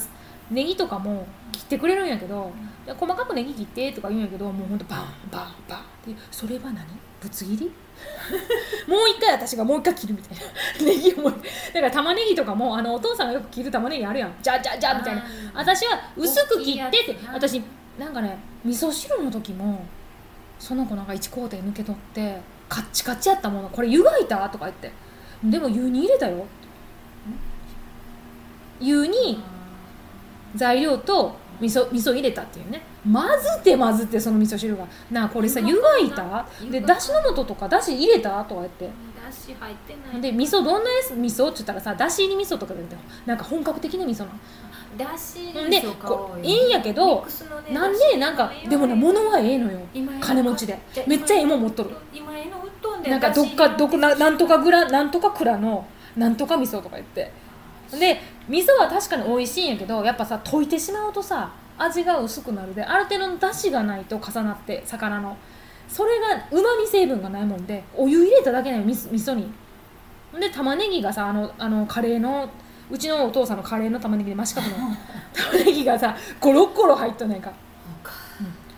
[0.50, 2.52] ネギとかも切ってくれるんやけど、
[2.87, 5.83] 細かくネギ切ってとか言うんやけどもうほんとバンバンバンっ
[6.14, 6.87] てそれは何？
[7.20, 7.66] ぶつ切り？
[8.88, 10.44] もう一回私がもう一回切るみたいな。
[10.87, 14.35] ネギをもうだから玉ねぎとかもあのお父さんがよく切る玉ねぎあるやん。
[14.40, 15.22] じゃじゃじゃみたいな。
[15.54, 17.62] 私は薄く切ってって私
[18.00, 19.84] なんかね味噌汁の時も
[20.58, 24.90] その子なんか1工程抜け取ってカッチカチやったものこれ湯がいたとか言って
[25.44, 26.46] でも湯に入れたよ。
[28.80, 29.42] 湯に
[30.54, 32.82] 材料と味噌味噌入れたっていうね。
[33.10, 33.28] 混ぜ
[33.62, 36.16] て混ぜてその味噌汁がなあこれさ湯湯がいた？
[36.16, 36.46] た？
[36.70, 38.42] でだしの素とかだし入れた？
[38.44, 38.86] とか言って。
[38.86, 40.20] だし入ってない。
[40.20, 41.14] で味噌どんなやつ？
[41.14, 41.48] 味噌？
[41.48, 42.80] って言ったらさだし入り味噌とかで
[43.26, 44.30] なんか本格的な味噌なの
[44.96, 47.24] だしほんでこういいんやけど
[47.72, 49.79] なんでなんかでもね物はええのよ。
[49.94, 50.79] 今金持ちで。
[51.07, 51.90] めっちゃええもん持っとる。
[52.12, 57.33] 今ええの売っとんでなんかどっかどこななんとかぐらなんとか蔵のなんとか味噌とか言って。
[57.98, 65.37] で味噌は確かに美味しいんやけどやっぱさ溶いてしまうとさ味が薄くなるである程度の出汁がないと重なって魚の。
[65.88, 69.53] それがうまみ成分がないもんでお湯入れただけなの味噌味噌に。
[70.38, 72.48] で玉ねぎがさあのあのカレーの
[72.90, 74.76] うちのお父さんのカレーの玉ねぎで真四角の
[75.33, 77.40] 玉ねぎがさゴロッゴロ入っとんねん。
[77.40, 77.53] か。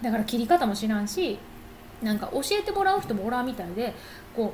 [0.02, 1.38] だから切り方も知らんし
[2.02, 3.94] なんか教えてもらう人もおらんみたいで
[4.34, 4.52] こ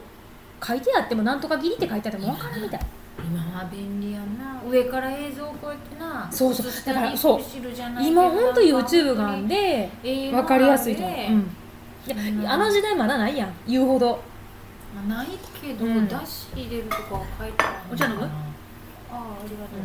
[0.62, 2.80] う書いてあってもなんとか切りって書いてあっても分からんみたい。
[3.18, 4.60] 今は便利やんな。
[4.68, 6.66] 上から映像をこうやってなそうそう。
[6.86, 7.40] だからそう。
[8.00, 12.46] 今ほんと YouTube があんで分かりやすいと思う、うん。
[12.46, 13.52] あの時代まだないやん。
[13.66, 14.22] 言うほど。
[14.94, 15.28] まあない
[15.60, 16.06] けど、うん。
[16.06, 18.28] だし入れるとかは書いてあるお茶飲む？
[19.10, 19.78] ああありがとう、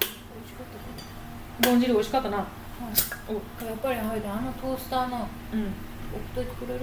[0.00, 0.06] 美
[0.42, 5.60] 味しかった豚汁美味しかったなかなやっぱりあれだあのトースターのうん、
[6.14, 6.80] 置くといてくれる？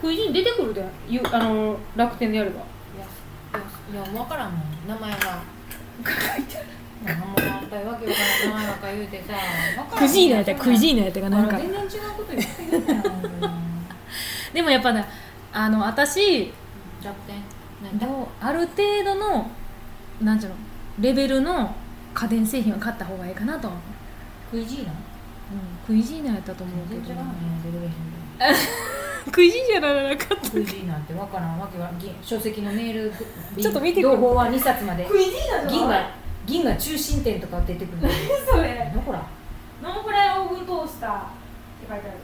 [0.00, 0.84] 食いに出てくるで。
[1.08, 2.56] ゆあの楽天でやれば。
[2.56, 2.60] い
[2.98, 3.04] や
[3.92, 4.62] いやいや分からんもん。
[4.88, 5.42] 名前が。
[7.04, 9.34] なんも反対わけわからん名前ばっか言うてさ。
[9.98, 11.58] クジーナやったらクジーナやったかなんか。
[11.58, 12.48] 全然違うこと言って
[14.54, 15.04] でもやっぱね
[15.52, 16.52] あの私
[17.02, 17.42] 弱点？
[18.40, 19.50] ある程度の
[20.20, 20.56] なんていうの？
[20.98, 21.74] レベルの
[22.14, 23.80] 家電製品は買った方がいいかなと思う、
[24.50, 24.96] クイジーナうん、
[25.86, 27.00] クイジーナやったと思うけど。
[27.00, 27.88] 全然違うね
[29.30, 33.12] クイジーナならなかったクイジーナってわからんわけはぎ書籍のメール
[33.62, 34.16] ちょっと見てくる。
[34.16, 35.04] 情報は2冊まで。
[35.04, 36.10] イジー銀が
[36.44, 38.52] 銀が中心点とか出てくるんだけど。
[38.52, 38.90] それ。
[38.92, 39.24] どこら？
[39.80, 42.18] ノンフライオーブントースターって書いてある。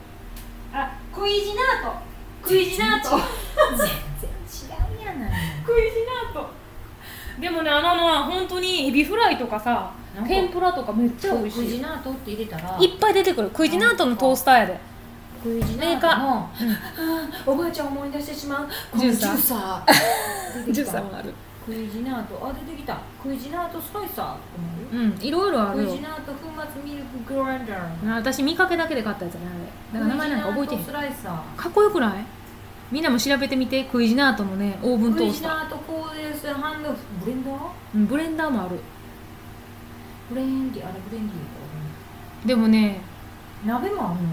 [0.73, 1.97] あクイジナート
[2.45, 5.31] クイジナート全然違うやない。
[5.65, 6.49] クイジナート
[7.39, 10.29] でもねあののは本当にエビフライとかさなんか。
[10.29, 11.51] 天ぷらとかめっちゃ美味しい。
[11.51, 13.49] クイジナートって入れたらいっぱい出てくる。
[13.51, 14.79] クイジナートのトースターやで。
[15.41, 16.49] クイジナートの、
[17.47, 18.67] うんおばあちゃん思い出してしまう。
[18.91, 19.93] このジューサー。
[20.71, 21.01] ジューサー。
[21.01, 21.33] 出てきある。
[21.65, 22.97] クイジナートあ出てきた。
[23.21, 24.41] クイジナートスライサーって
[24.91, 25.87] 思ううんいろいろあるよ。
[25.89, 28.11] クイジナート粉末ミルクグラインダー。
[28.13, 29.45] あ私見かけだけで買ったやつやね
[29.93, 29.99] あれ。
[30.01, 30.83] だから名前なんか覚えてへん。
[30.83, 32.25] クイジナートスライサかっこよくない？
[32.91, 36.89] みんなも調べてみてクイジナートのねオーブントースターナートコーデスハンド
[37.23, 37.55] ブレンダー？
[37.95, 38.79] うんブレンダーもある。
[40.29, 43.01] ブレンディあれブレンディでもね
[43.65, 44.29] 鍋もあるの？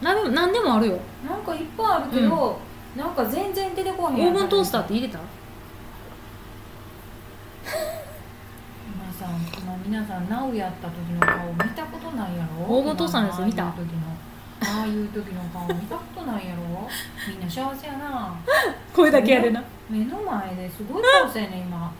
[0.00, 0.98] 何でも何でもあるよ。
[1.28, 2.58] なんかいっぱいあるけど、
[2.96, 5.18] なんか全然出てこオへんーブントースターって入れた？
[8.88, 9.26] 今さ
[9.60, 12.64] 今皆さんナウやった時の顔見たことないやろ？
[12.76, 13.62] オーブントースターのやつ見た？
[13.64, 13.92] 今のああいう時
[14.88, 16.88] いう時の顔見たことないやろ？
[17.28, 18.34] みんな幸せやな。
[18.94, 19.62] 声だけやでな。
[19.88, 21.92] 目の前ですごい顔せんねん今。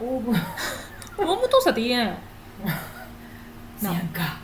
[0.00, 0.34] オーブン。
[0.34, 2.12] オーブントースターって入れないよ
[3.78, 4.36] せやんか。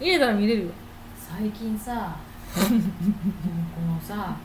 [0.00, 0.70] 入れたら見れるよ。
[1.38, 2.14] 最近さ
[2.54, 4.36] このさ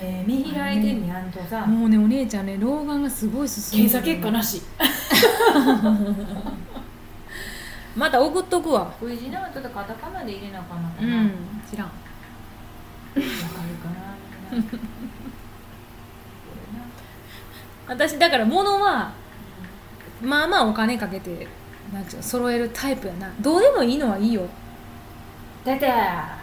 [0.00, 1.66] 目見開いてんねやんとさ。
[1.66, 4.62] もうねお姉ちゃんね老眼がすごい進んでる検査結果なし
[7.98, 8.92] また送っとくわ。
[9.00, 11.30] クイジナートとカタカナで入れなあかんのかな、ん
[11.68, 11.88] 知らん。
[11.88, 11.92] か
[13.16, 13.26] るか
[13.90, 14.14] な。
[14.52, 14.76] みんなこ
[16.72, 16.84] れな
[17.88, 19.12] 私だから物は
[20.22, 21.48] まあまあお金かけて
[21.92, 23.32] なんていうの揃えるタイプやな。
[23.40, 24.46] どうでもいいのはいいよ。
[25.64, 26.38] 出た。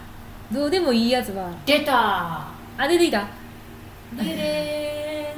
[0.52, 1.50] どうでもいいやつは。
[1.66, 2.50] 出た。
[2.78, 3.26] あ出てきた。
[4.18, 5.36] でれ。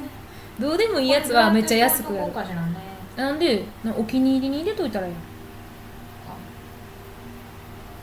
[0.58, 2.32] どうでもいいやつはめっちゃ安くやる。
[2.32, 2.76] かしらね
[3.16, 5.22] なんでなお気に入りに入れといたらいいやん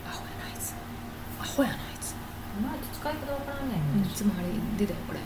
[0.07, 0.73] アホやなあいつ
[1.41, 2.11] アホやなあいつ。
[2.11, 2.13] い
[2.61, 5.19] まいち使い方わからんねうんいつもあれ出たよこれ。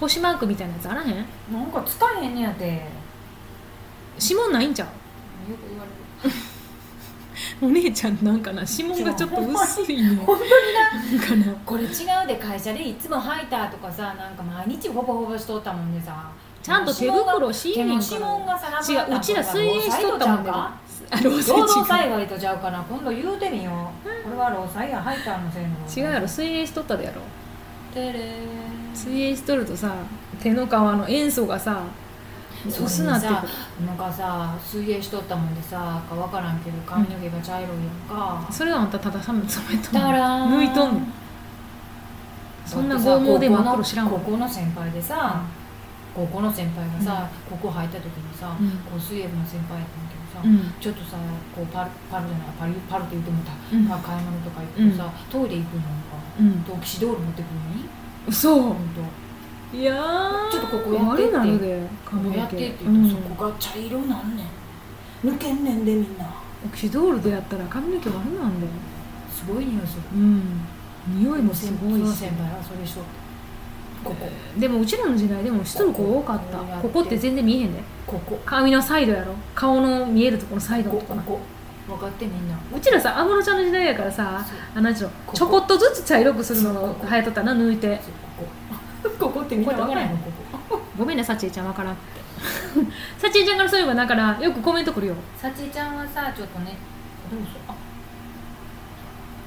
[0.00, 1.08] 星マークみたいなやつあらへん？
[1.10, 1.16] ん
[1.52, 2.66] なんか使えへんねやて。
[2.66, 2.72] よ
[4.20, 4.88] 指紋ないんちゃう？
[5.54, 5.84] く言わ
[6.24, 6.36] れる。
[7.60, 8.62] お姉ちゃんなんかな？
[8.62, 10.16] 指紋がちょっと薄いね。
[10.24, 10.50] 本当に
[11.18, 11.18] な。
[11.18, 11.56] なんかな？
[11.64, 16.30] これ違うで会社でいつもハイターとかさなんか毎日ほぼほぼしとったもんでさ。
[16.62, 20.52] ちゃんと手袋し手のーへんから指紋がさなく違ううちら水泳しとったもんか？
[20.54, 20.74] あ
[21.22, 22.82] 労働違災害とちゃうかな。
[22.82, 24.24] 今度言うてみよう。
[24.24, 25.00] これは労災や。
[25.00, 26.28] ハイターのせいのう違うやろ。
[26.28, 27.22] 水泳しとったでやろ。
[27.94, 28.94] てれー。
[28.94, 29.94] 水泳しとるとさ
[30.42, 31.82] 手の皮の塩素がさ
[32.66, 39.94] 薄なってなんかさ水泳しとったもんでさか分からんけど髪の毛が茶色いやんか、それはあんたただ寒い染めとん。
[39.94, 41.12] 抜いとんねん
[42.66, 45.42] そんな剛毛で真っ黒知らんわ高校の先輩でさ、
[46.14, 48.70] 高校の先輩がさ、ここ入った時にさ、うん。
[48.70, 50.72] こう水泳部の先輩やったんだけどさ、うん。
[50.80, 51.16] ちょっとさ
[51.56, 53.88] こうパルパルじゃないパルパルって言ってもた、うん。
[53.88, 55.88] まあ買い物とか行くとさ、トイレ行くのか
[56.38, 56.62] うん。
[56.62, 57.88] とキシドール持ってくるのに？
[58.28, 58.60] 嘘。
[58.60, 59.00] ほんと
[59.76, 60.50] いやー。
[60.50, 61.32] ちょっとここやってって。
[62.04, 64.44] こうやってってうん言うと、そこが茶色なんね
[65.24, 65.28] ん。
[65.28, 66.26] 抜けんねんでみんな。
[66.64, 68.72] オキシドールでやったら髪の毛悪なんだよ。
[69.30, 70.02] すごい匂いする。
[70.14, 70.60] うん。
[71.08, 72.16] 匂いもすごいし。
[72.16, 73.25] 先輩はそれしとって
[74.06, 74.28] ここ。
[74.58, 76.58] でもうちらの時代でもしとる子多かった。
[76.58, 77.00] ここ。
[77.00, 77.82] やって全然見えへんで。
[78.06, 78.40] ここ。
[78.44, 79.34] 髪のサイドやろ。
[79.54, 81.22] 顔の見えるところのサイドとここ。
[81.22, 81.40] こ
[81.88, 82.58] 分かってみんな。
[82.74, 85.36] うちらさ安室ちゃんの時代やからさあなんちゅうのここ。
[85.36, 88.00] ちょこっとずつ茶色くするのが流行っとったな抜いて。
[89.18, 89.40] ここ。
[89.42, 90.10] ってみんな分からん。
[90.10, 90.30] のこ
[90.70, 90.80] こ。
[90.98, 91.90] ごめんねさちえちゃんわから。
[91.90, 92.20] んって
[93.18, 95.14] さちえちゃんからそういえばだからよくコメント来るよ。
[95.36, 96.76] さちえちゃんはさちょっとね
[97.30, 97.65] どうしよう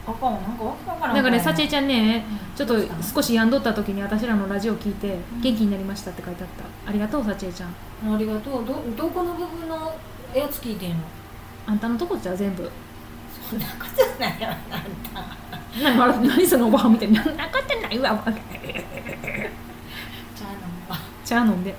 [0.10, 1.42] ああかんわなんかわけわからんだからね。
[1.42, 2.76] さちえちちゃんねちょっと
[3.14, 5.12] 少し病んどった時に私らのラジオ聞いてん。
[5.42, 6.50] 元気になりゃったって書いてあっ
[6.86, 6.90] た。
[6.90, 7.70] ありがとうさちえちゃん。
[8.14, 8.66] ありがとう。
[8.66, 9.94] どどこの部分の
[10.34, 10.96] やつ聞いてんの？
[11.68, 12.70] あんたのとこじゃ全部。
[13.50, 14.58] そんなことないよあん
[15.14, 15.24] た。
[15.82, 21.76] 何笑って何そのおばはんみたいなそんなことないわちゃうのは 茶飲んで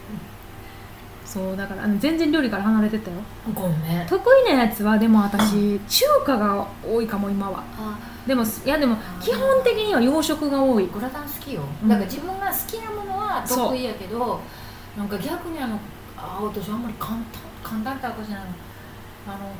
[1.31, 3.17] そうだからあの全然料理から離れてったよ。
[3.55, 4.07] ごめん。
[4.09, 7.63] 得意なやつはでも私中華が多いかも今は。
[7.79, 7.97] あ。
[8.27, 10.87] でもいやでも基本的には洋食が多い。
[10.89, 11.89] グラタン好きよ、うん。
[11.89, 14.41] だから自分が好きなものは得意やけど
[14.99, 15.79] なんか逆にあの
[16.17, 17.25] あ私あんまり簡単な
[17.63, 18.51] 簡単ってわけじゃないの。
[19.29, 19.53] あの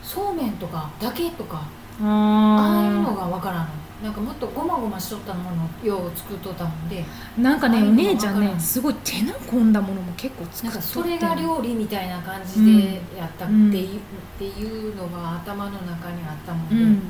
[0.00, 1.62] そうめんとかだけとか
[2.00, 3.66] あああいうーのがわからんの
[4.02, 7.04] なんかもっとごまごましとったものをよう作っとったもんで。
[7.38, 14.00] なんかねお姉ちゃんねすごい手の込んだものも結構作っとってそれが料理みたいな感じでやったっていう,、っ
[14.38, 17.02] ていうのが頭の中にあったもんで、うん。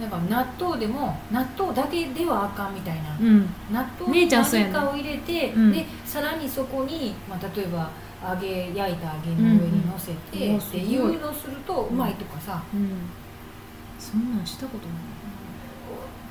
[0.00, 3.16] なんか納豆でも納豆だけではあかんみたいな。
[3.20, 3.48] うん。
[3.72, 5.72] 納豆に何かを入れて、うん。
[5.72, 7.90] でさらにそこに、まあ、例えば
[8.28, 10.54] 揚げ焼いた揚げの上に乗せて、うん。
[10.54, 12.90] うんっていうのをするとうまいとかさ、うん。
[14.00, 15.13] そんなんしたことない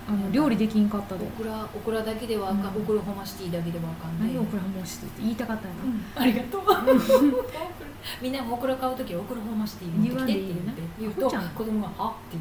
[0.08, 2.82] あの料理できんかったでオクラオクラだけではあかん、うん。
[2.84, 5.78] オクラホマシティだけではあかん何オクラもしてって言いたかったんや
[6.16, 6.63] な、ありがとう。
[8.22, 12.38] みんなもオクラ買う時はオクラホマシティ持ってきてって言って言うと子供が「は?」って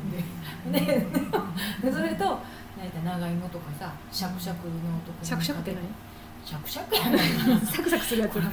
[0.73, 1.07] 言って、ね、
[1.83, 2.39] で それと
[3.05, 4.73] 長芋とかさシャクシャクの
[5.07, 5.77] とこシャクシャクって
[6.45, 8.35] シャクシャクやない何サクサクするやつ。
[8.37, 8.51] な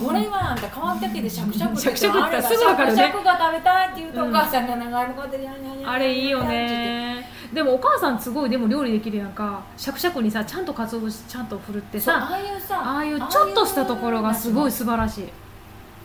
[0.00, 2.96] これはあんた変わったけでシャクシャクシャクシャクってすぐわかるね。
[2.96, 5.52] シャクが食べたいって言うと、うんお母さんが長芋買ってや
[5.84, 15.24] あれいいよねでもお母さんすごいでも料理できるやんかシャクシャクにさちゃんと鰹節ちゃんと振るってさああいうさああいうちょっとしたところがすごい素晴らしい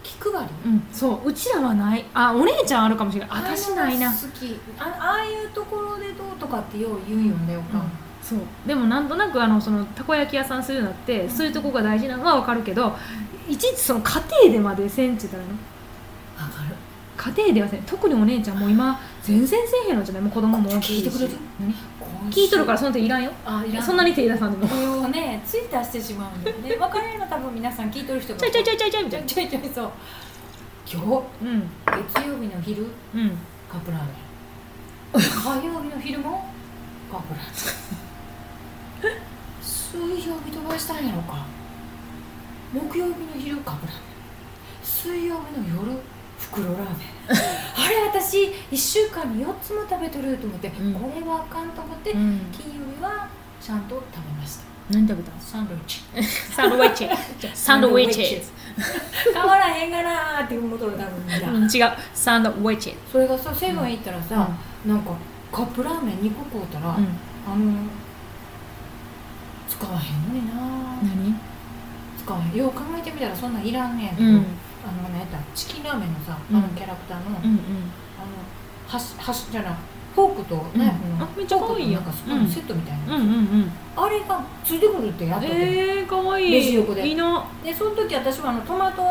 [0.04, 7.84] 気配りうんそううちらはないあお姉ちゃんあるかもしれない私ないな好きあああいうところでどうとかってよう言うんよねお母、
[8.28, 8.40] そう。
[8.66, 12.96] でもなんとなくあのそのたこ焼き屋さんするのって、そういうとこが大事なのは分かるけど
[13.48, 16.76] いちいちその家庭でまでせんって言ったらのわかる。
[17.16, 17.84] 家庭ではせん。
[17.84, 20.24] 特にお姉ちゃんも今全然せえへんのじゃない？
[20.24, 21.34] もう子供も聞いてくれる。
[21.60, 21.74] 何？
[22.32, 23.32] 聞いとるからその手いらんよ。
[23.46, 23.84] あいらん。
[23.84, 24.68] そんなに手出さんでも。
[24.68, 26.76] これをねツイッターしてしまうんだよね。
[26.76, 28.40] 分かるの多分皆さん聞いてる人が。
[28.40, 29.04] ちょいちょいちょいちょいちょい。
[29.06, 29.92] みたいなちょいちょいちょいそう
[30.86, 31.02] 今
[31.42, 31.62] うん。
[31.62, 31.68] 日
[32.14, 32.84] 月曜日の昼？
[33.16, 33.38] うん。
[33.70, 36.50] カップラーメン火曜日の昼も
[37.12, 38.07] カップラーメン
[39.62, 41.46] 水曜日飛ばしたんやろか。
[42.74, 44.04] 木曜日の昼カップラーメン
[44.84, 45.98] 水曜日の夜
[46.40, 46.88] 袋ラーメン。
[47.32, 50.94] あれ私1週間に4つも食べてると思って、うん。
[50.94, 52.40] これはあかんと思って、うん。
[52.52, 53.28] 金曜日は
[53.62, 54.64] ちゃんと食べました。
[54.90, 56.02] 何食べたサンドイッチ。
[56.54, 57.10] サンドウェ ッチ。
[57.54, 58.42] サンドウェッチ。
[59.34, 61.92] 変わらへんがなーって思うとる多分うん違う。
[62.14, 62.96] サンドウェッチ。
[63.12, 64.48] それがさセブン行ったらさ、
[64.86, 65.12] なんか
[65.52, 67.08] カップラーメン2個買うたら、うん。
[67.46, 67.74] あの
[69.78, 70.54] 使わへんのにな。
[71.02, 71.36] 何？
[72.18, 72.56] 使わへん。
[72.56, 74.16] よう考えてみたらそんなんいらんねん。
[74.16, 74.36] けど、うん。
[74.36, 75.38] あの何やった？
[75.54, 76.58] チキンラーメンのさ、うん。
[76.58, 77.62] あのキャラクターの、あのうんうん
[78.88, 79.74] 箸箸じゃない
[80.16, 83.72] フォークとうんナイフの、あめっちゃ可愛いなんかスプーンセットみたいな、うんうんうん。
[83.96, 86.48] あれがついてくるってやっとって、えー、かわい。
[86.48, 87.08] いレジ横で。
[87.08, 87.46] いいな。
[87.64, 89.02] でその時私はあのトマト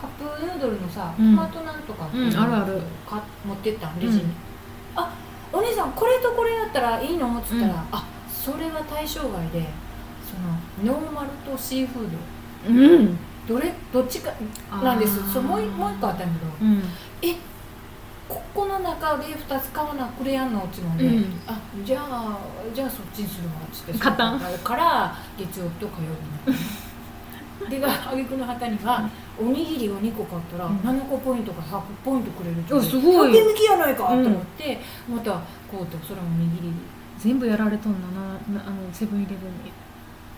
[0.00, 1.36] カップヌードルのさ、うん。
[1.36, 2.80] トマトなんとかっていうのうんあるある。
[3.06, 4.30] か持ってったんレジに、うん。
[4.96, 5.12] あ
[5.52, 7.36] お姉さんこれとこれやったらいいの？
[7.38, 7.70] っつったら、うん。
[7.92, 8.06] あ
[8.44, 9.64] それは対象外で
[10.24, 12.18] そのノーマルとシーフード。
[12.68, 13.18] うん。
[13.46, 14.32] どれどっちか
[14.82, 15.32] なんです。
[15.32, 16.82] そうもう一もう一個あったんだけどうん。
[18.28, 21.40] ここの中で2つ買わなくれやんのっつうので、うん。
[21.46, 22.38] あじゃあ
[22.74, 26.08] じゃあそっちにするわっつって買ったから月曜日と火曜
[26.46, 30.76] 日に でが挙句の果てにはおにぎりを2個買ったらうん。
[30.78, 33.30] 7個ポイントか100ポイントくれるってあすごい。
[33.30, 35.32] 100抜きやないかとうん思って、また
[35.70, 36.72] こうとそれおにぎり
[37.18, 39.72] 全部やられとんだななあのセブンイレブンに。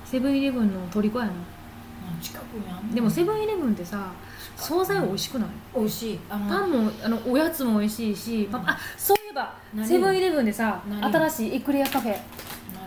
[0.05, 1.33] セブンイレブンの虜やな
[2.23, 2.95] 近くにあんの？
[2.95, 4.13] でもセブンイレブンってさ
[4.57, 5.49] 惣菜美味しくない？
[5.75, 6.21] 美味しい。
[6.31, 9.87] あのパンもあのおやつも美味しいし、パンあそういえば何？
[9.87, 11.13] セブンイレブンでさ何？
[11.13, 12.17] 新しいエクレアカフェ。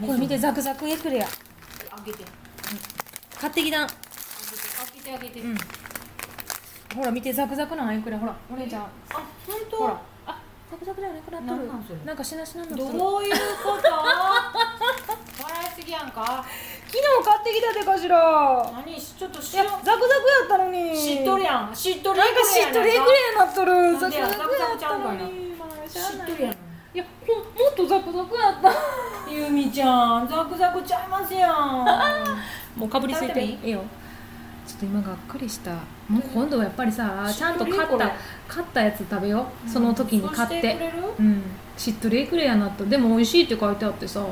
[0.01, 1.25] 何これ見てそザクザクエクレア。
[1.25, 2.23] あげて。
[3.39, 3.83] 買ってきたん。
[3.83, 3.87] あ
[4.95, 5.41] げてあげて。
[5.41, 5.57] うん。
[6.95, 8.19] ほら見てザクザクなんエクレア。
[8.19, 8.83] ほらお姉ちゃん。
[8.83, 8.87] あ
[9.45, 9.77] 本当？
[9.77, 9.93] ほら。
[9.93, 10.01] あ
[10.69, 11.67] ザクザクじゃなくなっとる。
[11.67, 13.31] なんなんかしなしなになっどういう
[13.63, 13.89] こと？
[15.43, 16.45] 笑いすぎやんか。
[16.87, 18.71] 昨日買ってきたでかしら。
[18.73, 18.95] 何？
[19.01, 19.97] ちょっとしいやザクザクや
[20.45, 20.95] ったのに。
[20.95, 21.75] しっとりやん。
[21.75, 22.43] しっとりなんか。
[22.45, 23.03] しっとりエクレ
[23.41, 23.97] アなっとる。
[23.97, 24.29] ザクザクやっ
[24.79, 25.55] たのに。
[25.57, 26.53] まあしっとりやん。
[26.53, 28.71] いやほんもっとザクザクやった。
[29.31, 31.85] ゆみちゃんザクザクちゃいますやん。
[32.79, 33.43] もうかぶりついて。
[33.43, 33.81] いいよ
[34.69, 35.71] ちょっと今がっかりした。
[36.07, 38.15] もう今度はやっぱりさちゃんと買った
[38.47, 39.69] 買ったやつ食べよう。
[39.69, 40.77] その時に買って。
[41.17, 41.41] うん。
[41.75, 42.85] しっとりエクレアになった。
[42.85, 44.23] でも美味しいって書いてあってさ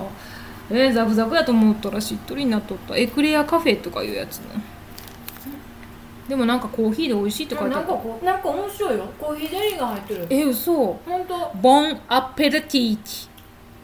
[0.70, 2.96] えー、ザクザクやと思ったらしっとりになっとった。
[2.96, 4.62] エクレアカフェとかいうやつね。
[6.30, 9.06] でもなんかコーヒーで美味しいって書いてあなんかなんか面白いよ。
[9.20, 10.28] コーヒーゼリーが入ってる。
[10.30, 11.00] え嘘。
[11.04, 11.52] 本当。
[11.60, 13.28] ボンアペレティー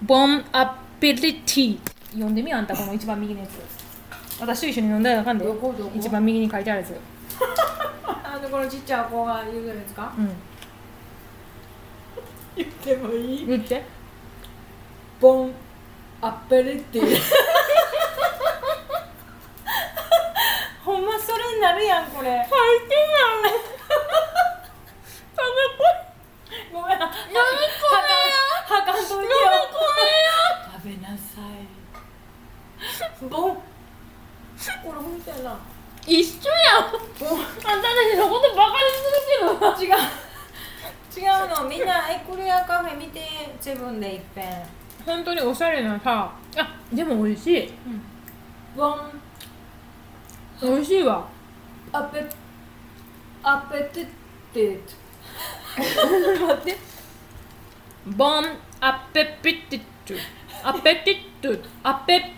[0.04, 1.80] ボンアペレティー
[2.12, 3.73] 読んでみあんたこの一番右のやつ
[4.44, 5.46] 私と一緒に読んだらあかんで。
[5.46, 5.92] どこどこ？
[5.96, 7.00] 一番右に書いてあるやつ。
[8.06, 10.14] あのこのちっちゃい子が言うやつか？
[10.18, 10.36] うん。
[12.58, 13.46] 言ってもいい？
[13.48, 13.84] 言って。
[15.20, 15.54] ボン
[16.22, 17.18] アッペレっていう。
[20.84, 22.46] ほんまそれになるやんこれ。
[22.50, 23.50] 書いてな
[30.90, 31.42] いなさ
[33.22, 33.62] いボンこ
[34.86, 35.58] れ本当やな。
[36.06, 36.86] 一緒やん。
[36.86, 41.64] あんたたちのことバカにするけど違う。
[41.64, 41.70] の。
[41.70, 43.22] みんなエクレアカフェ見て。
[43.60, 44.46] セブンでいっぺん。
[45.06, 47.74] 本当におしゃれなさあでも美味しい。
[48.76, 49.22] ボン。
[50.62, 51.28] 美味しいわ。
[51.92, 52.26] アペ
[53.44, 54.08] アペティ
[54.54, 54.80] テ
[56.48, 56.78] 待って。
[58.08, 58.46] ボン。
[58.80, 60.18] アペピティトゥ
[60.62, 62.33] アペティトゥアペ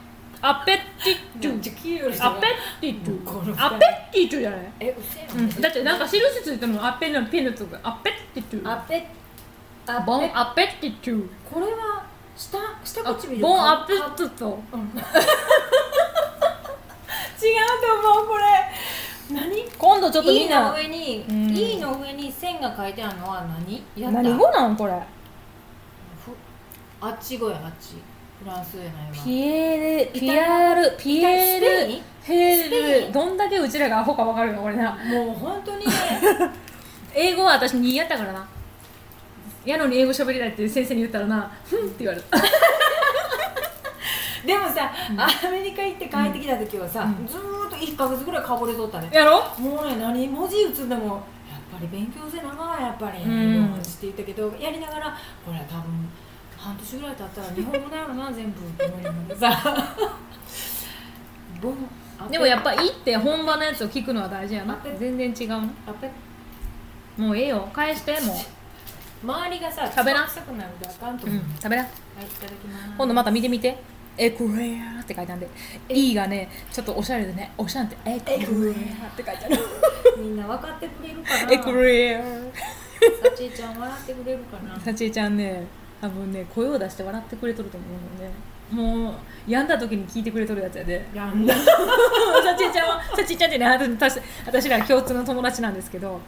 [0.47, 2.23] アペティトゥ。
[2.23, 2.47] アペ
[2.79, 3.65] ティトゥ。
[3.65, 7.79] アペティトゥじゃない、えうせえうん、だってなんか印ついてるのアペのペンのとか。
[7.81, 8.71] アペティトゥ。
[8.71, 9.07] アペ
[9.87, 11.27] アボペンアペティトゥ。
[11.51, 12.05] これは
[12.37, 14.77] 下下あ唇ボンアペかティトゥ。
[14.77, 14.81] うん。
[17.41, 17.65] 違う
[18.03, 18.43] と思うこれ。
[19.31, 19.63] 何？
[19.77, 21.57] 今度ちょっとみ E のんな上に、うん。
[21.57, 23.83] E の上に線が書いてあるのは何？
[23.97, 24.93] 何語なんこれ？
[26.23, 26.35] ふ
[27.01, 27.95] あっち語やあっち
[28.43, 31.59] フランスやないわピエールピアエールピエー
[31.97, 34.91] ルヘールどんだけうちらがアホか分かるのこれな。
[35.05, 35.91] もう本当にね。
[37.13, 38.47] 英語は私2やったからな。
[39.63, 42.38] やのに英語喋りたいって先生に言ったらなふんって言われた
[44.45, 47.27] でもさ、アメリカ行って帰ってきた時はさ、うん。
[47.27, 49.09] ずーっと1か月ぐらいかぶれとったね。
[49.11, 49.43] やろ？
[49.59, 51.17] もうね何文字打つんでもやっ
[51.71, 56.09] ぱり勉強せなあかんやっぱり、うんって言ったけどやりながらこれは多分
[56.66, 58.61] 半年ぐらい経ったら日本語だよな全部。
[62.32, 64.76] でもやっぱ行って本場のやつを聞くのは大事やな。
[64.99, 65.57] 全然違うな。
[65.88, 66.09] アペ
[67.18, 67.70] もうええよ。
[67.72, 68.36] 返しても
[69.24, 70.26] 周りがさ食べな。
[70.26, 71.84] 臭くなるんであかんとう、思う、うん、食べな。
[71.84, 71.91] はい
[72.26, 72.86] いただきます。
[72.97, 73.78] 今度また見てみて。
[74.18, 75.49] エクレアって書いてあるんで。
[75.89, 78.72] E がねちょっとおしゃれでねおしゃれってエクレ
[79.03, 79.57] アって書いてある。
[80.18, 81.51] みんな分かってくれるかな。
[81.51, 82.28] エクレアさ
[83.38, 84.80] ちえちゃん笑ってくれるかな。
[84.80, 85.68] さちえちゃんね
[86.06, 88.30] 多分ね声を出して笑ってくれとると思うので
[88.72, 89.14] もう
[89.47, 91.06] 病んだ時に聞いてくれとるやつやで。
[91.14, 91.53] やんだ。
[91.56, 91.62] さ
[92.58, 96.20] ちえちゃんはさちえちゃんってね私私ら共通の友達なんですけど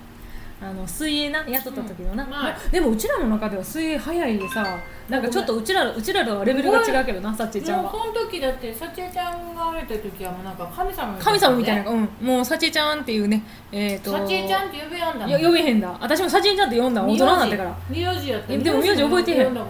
[0.60, 2.30] あの水泳な雇った時のな、うん。
[2.32, 4.66] まあでもうちらの中では水泳早いでさ
[5.08, 7.92] なんかちょっとうちらうちらとはレベルが違うけどなさちえちゃんは。
[7.92, 15.98] もうその時だってさちえちゃんが会えた時はもうなんか神様神様みたいな、さうん、もうさちえちゃんっていうねえっ、とちえちゃんって呼べやんだもんいや呼べへんだ。
[16.02, 17.78] 私もさちえちゃんって呼んだ大人になってから。
[17.90, 19.56] 名字やったえでも名字覚えてへん。
[19.56, 19.62] さ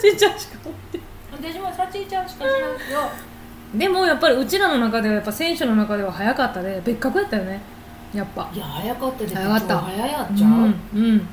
[0.00, 2.76] ちえちゃんしか覚えて私もさちえちゃんしか知らん。
[2.76, 6.82] けどでもやっぱりうちらの中ではやっぱ選手の中では早かったで。
[6.84, 7.60] 別格やったよね
[8.14, 8.50] やっぱ。
[8.54, 9.66] いや早かったで早かった。
[9.66, 10.62] 超早やっうちゃう、ん
[10.94, 11.28] うん。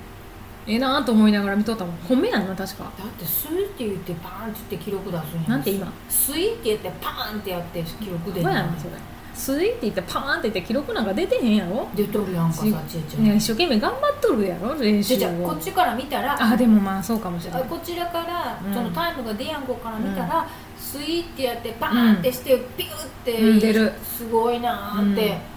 [0.68, 1.96] ええなと思いながら見とったもん。
[2.08, 2.84] 本命やんな確か。
[2.84, 5.94] だってスイって言ってパーンって言って記録出すんやなんて今？
[6.10, 8.92] スイって言ってパーンってやって記録出どるうやんそれ。
[9.36, 11.88] スイって言ってパーンって言って記録なんか出てへんやろ？
[11.94, 13.36] 出とるやんかさちえちゃん。
[13.36, 17.62] 一生懸命頑張っとるやろ練習じゃあこっちから見たらあでもまあそうかもしれない。
[17.62, 18.74] あこちらから、うん。
[18.74, 20.48] そのタイムが出やんこから見たら、
[20.80, 23.92] スイってやってパーンってして、ピューって、うん出る。
[24.04, 25.55] すごいなーって、うん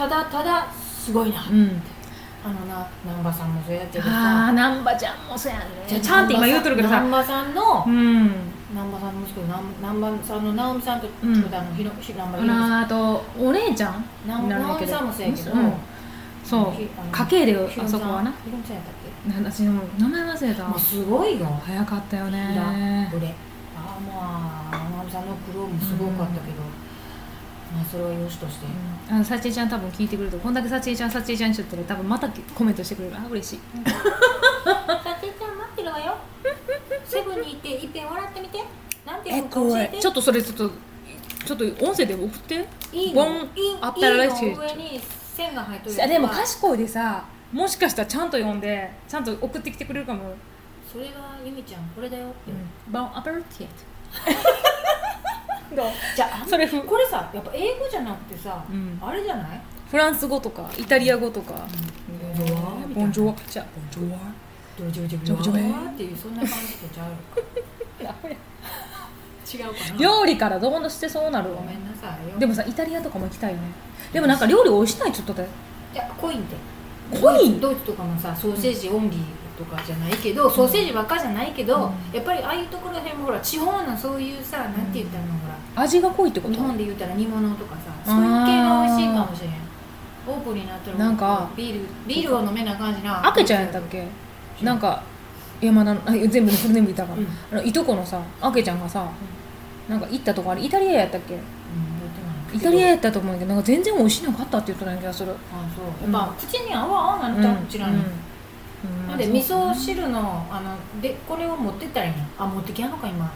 [0.00, 1.82] ただただすごいな、うん。
[2.42, 6.00] あのな南波さんもそうやってるあさあ難波ちゃんもそうやね。
[6.00, 7.02] ちゃんって今言うとるけどさ。
[7.02, 8.30] 南波さんのうん。
[8.72, 11.12] さんの息子南南波さんの直美さんと、の
[11.76, 14.48] ひろひ南波ああとお姉ちゃん直
[14.80, 15.74] 美さんもそうやけど、うん。
[16.42, 16.72] そう。
[17.12, 18.32] 家系であそこはな。
[18.42, 18.94] ひろみさんやったっ
[19.44, 19.50] け？
[19.50, 21.46] 私も名前忘れたもうすごいよ。
[21.66, 22.56] 早かったよね。
[22.56, 22.70] あ
[23.76, 26.59] あまあ直美さんの苦労もすごかったけど、ま
[27.72, 28.66] あそれはよしとして、
[29.08, 33.14] あのさちえちゃん多分聞いてくれるとこんだけさちえちゃんさちえちゃんにしとったら多分またコメントしてくれる。
[33.16, 33.60] あ嬉しい。
[33.84, 36.16] さてちゃん待ってるわよ。
[37.04, 38.58] セブンに行っていっぺん笑ってみて。
[39.06, 39.98] なんていうのか教えて。
[39.98, 40.70] ちょっとそれちょっと
[41.46, 42.68] ちょっと音声で送って。
[42.92, 43.24] いいの？
[43.24, 45.00] ボンいいアッパラレいい上に
[45.34, 50.34] 線が入っとるあでも賢いでさもしかしたらちゃんと読んでちゃんと送ってきてくれるかも、
[50.92, 52.52] それがゆみちゃんこれだよって、
[52.90, 54.99] ボンアペルティエどう
[55.74, 58.98] じゃあそれふこれさやっぱ英語じゃなくてさ、うん。
[59.00, 59.60] あれじゃない？
[59.90, 61.52] フランス語とかイタリア語とか、
[62.18, 62.94] ボンジョワみたいな。
[62.94, 63.34] ボンジョワ？
[63.48, 63.66] じゃあ。
[63.74, 64.18] ボンジョワ？
[64.78, 67.10] ドジョジョジョジョエっていうそんな感じとちゃう
[69.52, 69.98] 違うかな？
[69.98, 71.56] 料理からどうしてそうなるわ。
[71.56, 72.38] ごめんなさいよ。
[72.38, 73.64] でもさイタリアとかも行きたいよね。
[74.12, 75.12] でもなんか料理美味しない？
[75.12, 75.46] ちょっとで。
[75.92, 76.56] いやコインって
[77.20, 77.60] コイン？
[77.60, 79.20] ドイツとかもさソーセージオンリー
[79.60, 82.16] とかじゃないけど、ソーセージばっかじゃないけど、うん。
[82.16, 86.54] やっぱりああいうところらへんもほら地方のそういうさ、なんて言ったのほら味が濃いってこと？
[86.54, 89.52] 日本で言ったら煮物とかさそういう系が美味しいかもしれん。
[90.28, 93.26] オープンになったらなんかビールビールを飲めな感じな。
[93.26, 94.06] あけちゃんやったっけ？
[94.62, 95.02] なんか
[95.60, 97.12] 山田のあ 全部フルネーム言ったか
[97.52, 99.06] あのいとこのさあけちゃんがさ、
[99.88, 101.38] なんか行ったとこあれイタリアやったっけ？
[102.52, 105.30] イタリアやったと思うけどなんか全然美味しいのかったって言ったな気がする。
[105.30, 105.34] あ
[105.74, 106.12] そう。
[106.12, 108.02] やっぱ口に合う合わないのちらに、
[108.84, 109.12] うん。
[109.12, 112.24] うんで味噌汁のあのでこれを持ってったらいいの？
[112.38, 113.30] あ持ってきやんのか今。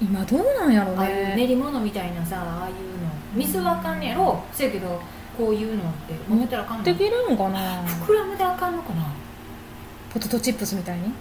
[0.00, 2.78] 今どうなんやろうああいう練ねり物みたいなさああいうの。
[3.34, 4.42] 水はあかんねやろ。
[4.52, 5.00] せやけど
[5.38, 6.84] こういうのって揉めたらあかんの？
[6.84, 7.84] できるんかな？
[7.84, 9.06] 膨らむであかんのかな？
[10.12, 11.12] ポテトチップスみたいに？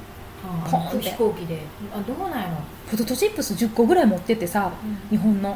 [0.43, 1.01] あポンって。
[1.03, 1.61] 飛行機で。
[1.93, 2.57] あどうなんやろ、
[2.89, 4.71] ポテトチップス10個ぐらい持ってってさ
[5.09, 5.51] 日本の。
[5.51, 5.55] う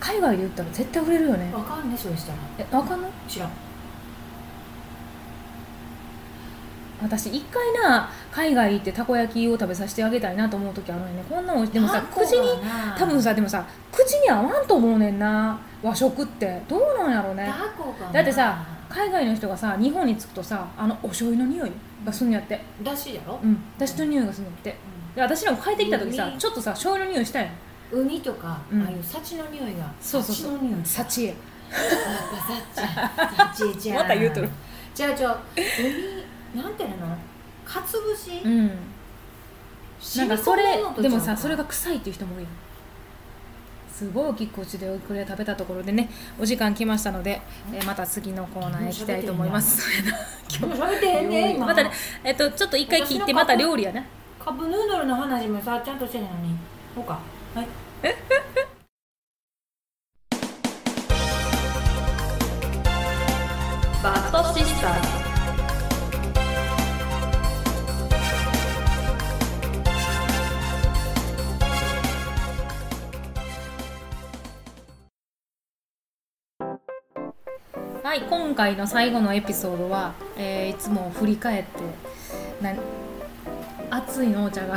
[0.00, 1.50] 海外で売ったら絶対売れるよね。
[1.50, 2.38] ん、あかんねそうしたら。
[2.58, 3.50] えわかんない知らん
[7.00, 11.24] 私一回な海外行ってたこ焼きを食べさせてあげたいなと思う時あるんよね。
[11.28, 12.48] こんなおいしいでもさ口に
[12.98, 15.58] 多分さでもさ口に合わんと思うねんな。
[15.82, 16.60] 和食って。
[16.68, 17.52] どうなんやろうね。
[18.12, 21.72] だってさ海外の人がさ日本に着くとさあのお醤油の匂い
[22.04, 22.60] がすんやって。
[22.82, 23.62] だしやろ、うん。
[23.78, 24.74] だしの匂いがすんやって。
[25.14, 26.38] で私らも帰ってきた時さ海。
[26.38, 27.50] ちょっとさ醤油の匂いしたやん。
[27.92, 28.82] ウニとか、うん。
[28.82, 30.52] ああいう幸の匂いがそうそうそう。
[30.52, 30.84] 幸の匂い。
[30.84, 31.36] 幸やっ
[32.74, 33.54] ぱ幸。
[33.54, 34.48] ちゃん幸ちゃんまた言うとる。
[34.94, 36.24] じゃあじゃあ海
[36.54, 37.16] なんていうの？
[37.64, 38.70] かつぶし、うん。
[40.16, 42.48] なんかそれでもさそれが臭いっていう人もいるよ
[43.92, 47.42] すごい大きいこっちでこれ食べたところでねお時間来ましたので、
[47.72, 49.84] えーまた次のコーナーへ行きたいと思います。
[50.60, 51.66] 今日ね今。
[51.66, 51.90] またね
[52.22, 54.06] えっとちょっと一回切ってまた料理やね。
[54.38, 56.56] カップヌードルの話もさちゃんとしてないのに。
[56.94, 57.18] そうか。
[57.54, 57.66] はい
[78.58, 81.70] 回の最後のエピソードは、えーいつも振り返って
[82.60, 82.74] な
[83.88, 84.76] 熱いのお茶が。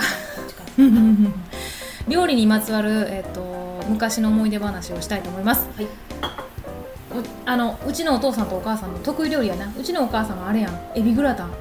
[2.07, 5.85] 料理にまつわる、えー、と昔の思い出話をしたいと思います、はい。
[5.85, 5.89] う
[7.45, 9.73] あのうちのお父さんとお母さんの得意料理やな。
[9.75, 10.91] うちのお母さんはあれやん。
[10.95, 11.49] エビグラタン。
[11.49, 11.55] 好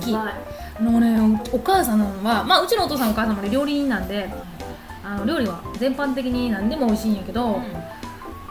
[0.00, 0.16] き。
[0.82, 1.20] のね
[1.52, 4.30] おお母さんはまあうちのお父さんお母さんもね料理人なんで
[5.04, 7.62] あの料理は全般的に何でも美味しいんやけど、うん。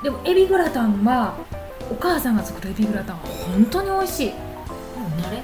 [0.03, 1.35] でもエビグラタンは
[1.89, 4.35] お母さんが作るエビグラタンは本当に美味しい、うん
[5.23, 5.43] 慣れ？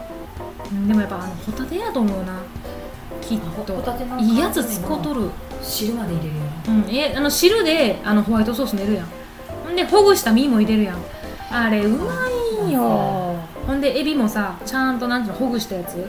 [0.71, 2.41] うんでもやっぱあのホタテやと思うな。
[3.21, 4.19] きっと。
[4.19, 5.29] いいやつ使うとる。
[5.61, 9.07] 汁まで入れるようん、えあの汁であのホワイトソース練るやん。
[9.63, 10.97] ほんでほぐした身も入れるやん。
[11.49, 12.13] あれうま
[12.65, 13.39] いんよ。
[13.65, 16.05] ほんでエビもさちゃんとなんていうのほぐしたやつ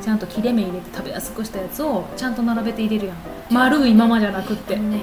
[0.00, 3.16] ちゃんと切れ目入れて食べやすくしたやつをちゃんと並べて入れるやん。
[3.50, 4.76] 丸いままじゃなくって。
[4.76, 5.00] ね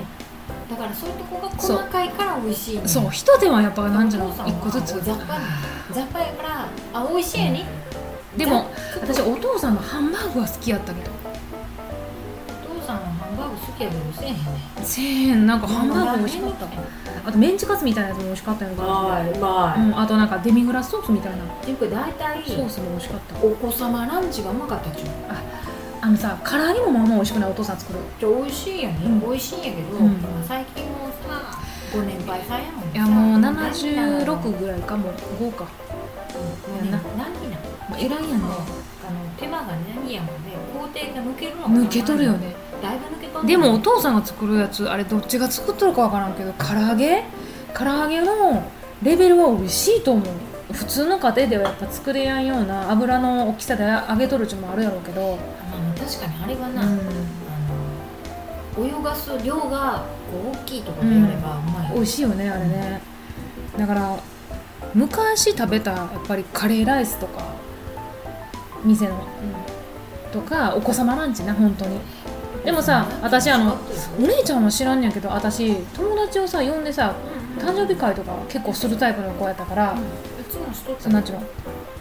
[0.70, 3.09] だからそういうとこが細かいから美味しいねそう。
[3.09, 5.01] 一手間やっぱなんじゃの一個ずつ。
[5.03, 5.45] 雑把に。
[5.91, 7.65] 雑把やからあ美味しいやに
[8.38, 8.70] でも
[9.05, 11.11] ざ私お父さんのハンバーグは好きやったけど。
[12.72, 14.41] お父さんはハンバーグ好きやけどせえへんね
[14.84, 15.47] せえへん。
[15.47, 16.67] なんかハンバーグ美味しかった。
[17.30, 21.43] あとメンチカツみたいなやつも美味しかったよはいうまうん、あとなんかデミグラスソースみたいな。
[21.43, 23.43] っていうか大体ソースも美味しかった。
[23.43, 25.09] お子様ランチがうまかったっちゅう。
[25.28, 25.41] あ
[26.08, 28.00] のさ唐揚げもまあまあ美味しくないお父さん作る。
[28.20, 29.20] じゃあ美味しいやね、うん。
[29.20, 30.14] 美味しいんやけど、うん。
[30.14, 31.60] 今最近もうさ
[31.93, 35.68] ご年配さんやもんさいやもう何なの？76ぐらいかもう5か
[36.36, 36.38] う
[36.72, 36.76] ん。
[36.76, 37.04] もうね何なの
[37.89, 38.26] まあ偉いやんね
[39.08, 40.54] あの手間が何やもんね。
[40.74, 42.56] 工程が抜けるのか抜けとるよね。
[42.82, 47.24] だいぶ抜けとんねでもお父さんが作るやつあれどっちが作っとるかわからんけど唐揚げ？
[47.74, 48.64] 唐揚げの
[49.04, 50.28] レベルは美味しいと思う。
[50.74, 55.38] 普通の家庭ではやっぱ作れやんような油の大きさで揚げとるうちもあるやろうけど、
[55.68, 55.68] まあ
[56.10, 56.93] 確かにあれはな、うん、あ
[58.82, 63.01] の泳がす量がこう大きいところでやればうまい、美味しいよねあれね。
[63.78, 64.18] だから
[64.95, 67.43] 昔食べたやっぱりカレーライスとか
[68.84, 69.24] 店の
[70.32, 71.99] とかお子様ランチな本当に。
[72.66, 73.78] でもさ私あの
[74.18, 77.16] お姉ちゃんは知らんねやけど私友達をさ呼んでさ
[77.60, 79.95] 誕生日会とか結構するタイプの子やったから、う
[80.51, 81.36] ちもしとったそんちゅう。
[81.36, 81.43] の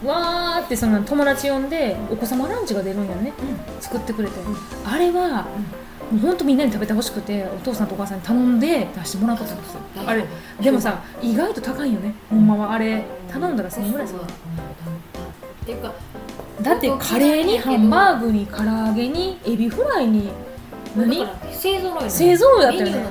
[0.04, 3.32] わーってその友達呼んでお子様ランチが出るんやね。
[3.80, 4.34] 作ってくれて、
[4.84, 5.42] あれは
[6.12, 9.80] もうほんとみんなに食べてほしくてお父さんとお母さんに頼んで出してもらったんですよ。
[10.06, 10.24] あれ
[10.60, 12.14] でもさ意外と高いよね。
[12.30, 12.72] ほんまは。
[12.74, 14.20] あれ頼んだら1000円ぐらいする。
[14.20, 15.92] っていうか
[16.62, 20.30] だってカレーにハンバーグに唐揚げにエビフライに
[20.96, 23.06] 何だから勢ぞろいの勢ぞろいだったよね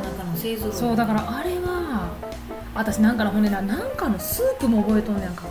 [0.71, 2.09] そうだからあれは
[2.73, 3.17] 私なん。
[3.17, 3.89] かの骨ななん。
[3.91, 5.17] かのスープも覚えとん。
[5.17, 5.35] ねやん。
[5.35, 5.43] か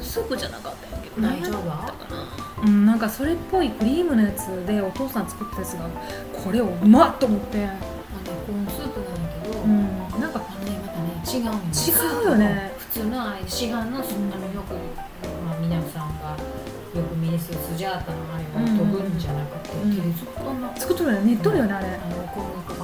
[0.00, 2.22] スープじゃなかったんやけど大丈何やった夫かな。
[2.64, 5.88] うんなんかそれっぽいクリームのやつでお父さん作ったやつが
[6.44, 7.66] これをうまっと思って。
[7.66, 7.80] あのね
[8.46, 10.20] コーンスープなんだけど、うん。
[10.20, 12.72] なんかあのねまたね違う違うよね。
[12.78, 14.74] 普通の市販のあのよく、
[15.44, 16.36] まあ、皆さんが
[16.94, 19.94] よくミネススジャータのあれを飛ぶんじゃなくて、うん。
[19.94, 21.26] 手で作ったの作っとるよね。
[21.32, 21.86] ねっとるよねあれ。
[21.86, 22.74] あの小麦粉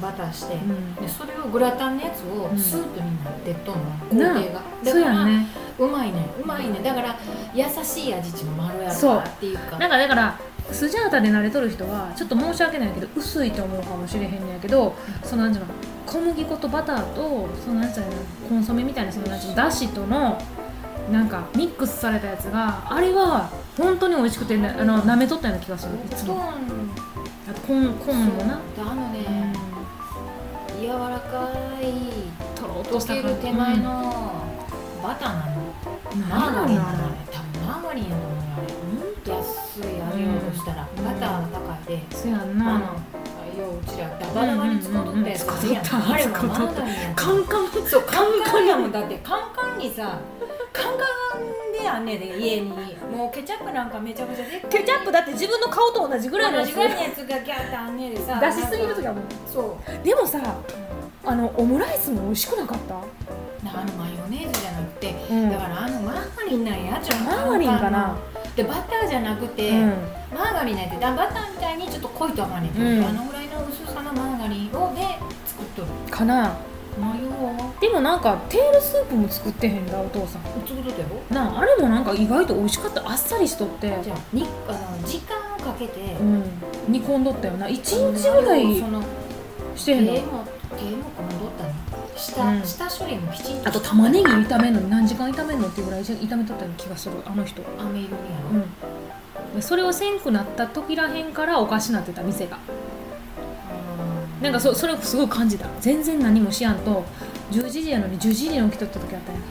[0.00, 0.94] バターして、うん。
[0.94, 2.58] でそれをグラタンのやつをうん。
[2.58, 4.62] スープになってっとんの、工程が。
[4.84, 5.46] そうやんね
[5.80, 7.16] うまいねうまいねだから
[7.54, 9.16] 優しい味っちのまろやそう。
[9.16, 9.78] かっていうか。
[9.78, 10.38] なんかだから
[10.70, 15.72] スジャータで慣れとる人はちょっと申し訳ないけど薄いと思うかもしれへんねんやけどそのなんていうの
[16.06, 18.12] 小麦粉とバターとそのなんていうの
[18.48, 20.38] コンソメみたいなそのなんていうのだしとの
[21.10, 25.94] なんかミックスされたやつがあれは本当に美味しくて、ね、あの舐めとったような気がする。
[25.94, 26.46] いつトーもン
[27.48, 28.60] あとコーンコーンもな。
[28.78, 29.12] あのうん。
[29.12, 29.52] ね
[30.80, 31.50] 柔らか
[31.82, 33.28] いとろっとした感じ。
[33.28, 34.39] る手前の
[35.02, 35.62] バターなの。
[36.12, 36.88] うんマーガリンなの。
[36.90, 36.98] あれ
[37.30, 39.82] 多分マーガリンやと思うよあれ安い。
[40.02, 40.88] 味をとしたら。
[40.96, 41.04] うん。
[41.04, 42.02] バターが高いで。
[42.16, 42.64] そやんあのな
[43.58, 45.70] 要はうちらダバダバに使うとったやつうんうんうん。
[45.70, 48.92] うん使うとったあれはマーガリンやカンカンそうカンカンやもん。
[48.92, 50.18] だってカンカンにさ
[50.72, 51.04] カンカ
[51.38, 52.68] ンであんねんで家に。
[52.70, 56.68] もうケチャップなんかめちゃめちゃでケチャップだって自分の顔と同じぐらいの同やつ。
[56.70, 58.40] じぐらいのやつがギャーってあんねんでさ。
[58.40, 60.04] 出しすぎる時ははもうそう。
[60.04, 60.38] でもさ
[61.24, 62.94] あのオムライスも美味しくなかった？
[63.64, 65.50] あのマヨネーズじゃなくて、うん。
[65.50, 68.16] だからあのマーガリンなんやちょマーガリンかな。
[68.56, 69.88] でバターじゃなくて、うん。
[70.32, 73.04] マーガリンなんてだバターみたいにちょっと濃いと思わねうん。
[73.04, 75.02] あのぐらいの薄さのマーガリンをで
[75.46, 75.88] 作っとる。
[76.10, 76.56] かな。
[77.00, 77.30] マヨ
[77.80, 80.42] でもなんかテールスープも作ってへんだお父さん。
[80.42, 83.08] 作っとったよなああれもなんか意外と美味しかった。
[83.08, 83.96] あっさりしとって。
[84.02, 86.42] じゃあにあの時間をかけて、うん。
[86.88, 87.68] 煮込んどったよな。
[87.68, 89.02] 1日ぐらいその
[89.76, 90.12] してへんの？
[90.12, 90.26] 手も
[90.76, 91.74] 手も込んどったね
[92.20, 92.62] 下,、うん。
[92.64, 97.16] 下処理もきちんとあと玉ねぎ炒めんのに何時間炒めんのっていうぐらい炒めとったような気がする。
[97.26, 97.62] あの人。
[97.78, 99.56] 飴色にうん。
[99.56, 102.58] でそれをせんくなった時らへんからおかしなってた店が。
[104.40, 105.66] うなんかそそれをすごい感じた。
[105.80, 107.04] 全然何もしやんと
[107.50, 109.38] 10時やのに10時に起きとった時あったや。
[109.38, 109.42] ん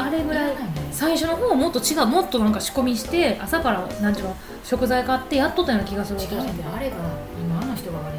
[0.00, 0.52] あれぐらい
[0.92, 6.64] 最初の方もっと違うもっとなんか仕込みして朝からなんていうの食材買ってやっとったような気がする違うね。
[6.74, 6.96] あれが
[7.40, 8.18] 今あの人が悪い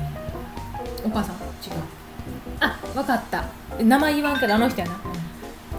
[1.06, 1.36] お母さん。
[1.36, 1.42] 違う、
[2.62, 3.44] あ分かった
[3.84, 5.00] 名前言わんけどあの人やな。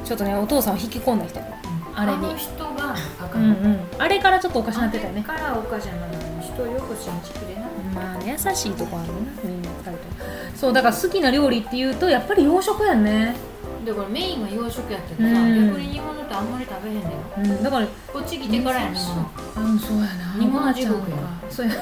[0.05, 1.46] ちょっとねお父さんを引き込んだ人や。
[1.94, 2.22] あれに。
[2.22, 3.80] の人があかうんん、うん。
[3.98, 10.01] あれからちょっとおかしなってたよねからおかしなの人をよく信じきれなまあね優しいとこあるなみんな二人とも。
[10.57, 13.34] そうだから好きな料理っていうとやっぱり洋食やんね。
[13.86, 15.68] だからメインは洋食やったけどさ、うん。
[15.68, 17.62] 逆に日本のってあんまり食べへんだようん。
[17.62, 20.34] だからこっち来てからやねんもうんそうやな。
[20.38, 21.16] 煮物地獄や
[21.48, 21.74] そうや。
[21.74, 21.80] の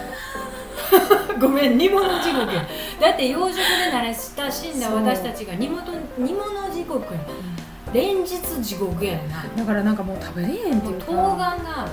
[1.40, 2.64] ごめん煮物地獄や。
[3.00, 3.62] だって洋食で
[3.92, 5.82] 慣れ親しんだ私たちが煮物
[6.18, 7.20] 煮物地獄や。
[7.92, 9.44] 連日地獄やな。
[9.56, 11.88] だからなんかもう食べれへんってもいううか冬瓜が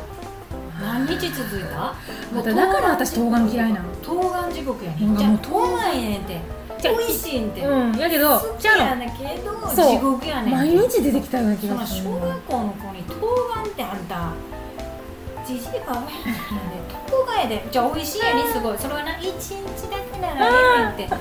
[0.82, 1.94] 何日続いた？
[2.54, 3.86] だから私冬瓜嫌いなの。
[4.04, 5.54] 冬瓜地獄やねじゃもう冬。
[5.78, 6.42] 瓜やねんて。
[6.78, 7.62] じゃあ美味しいんて。
[7.62, 12.04] うんやけど好きやねんけど地獄やねん毎日出てきたような気がする。
[12.04, 13.20] 小学校の子に冬
[13.54, 14.16] 瓜ってあんた
[15.46, 16.12] じじいかわやねん
[17.08, 21.18] 冬瓜やでじゃあ美味しいやにすごいそれはな一日だけならええねんってま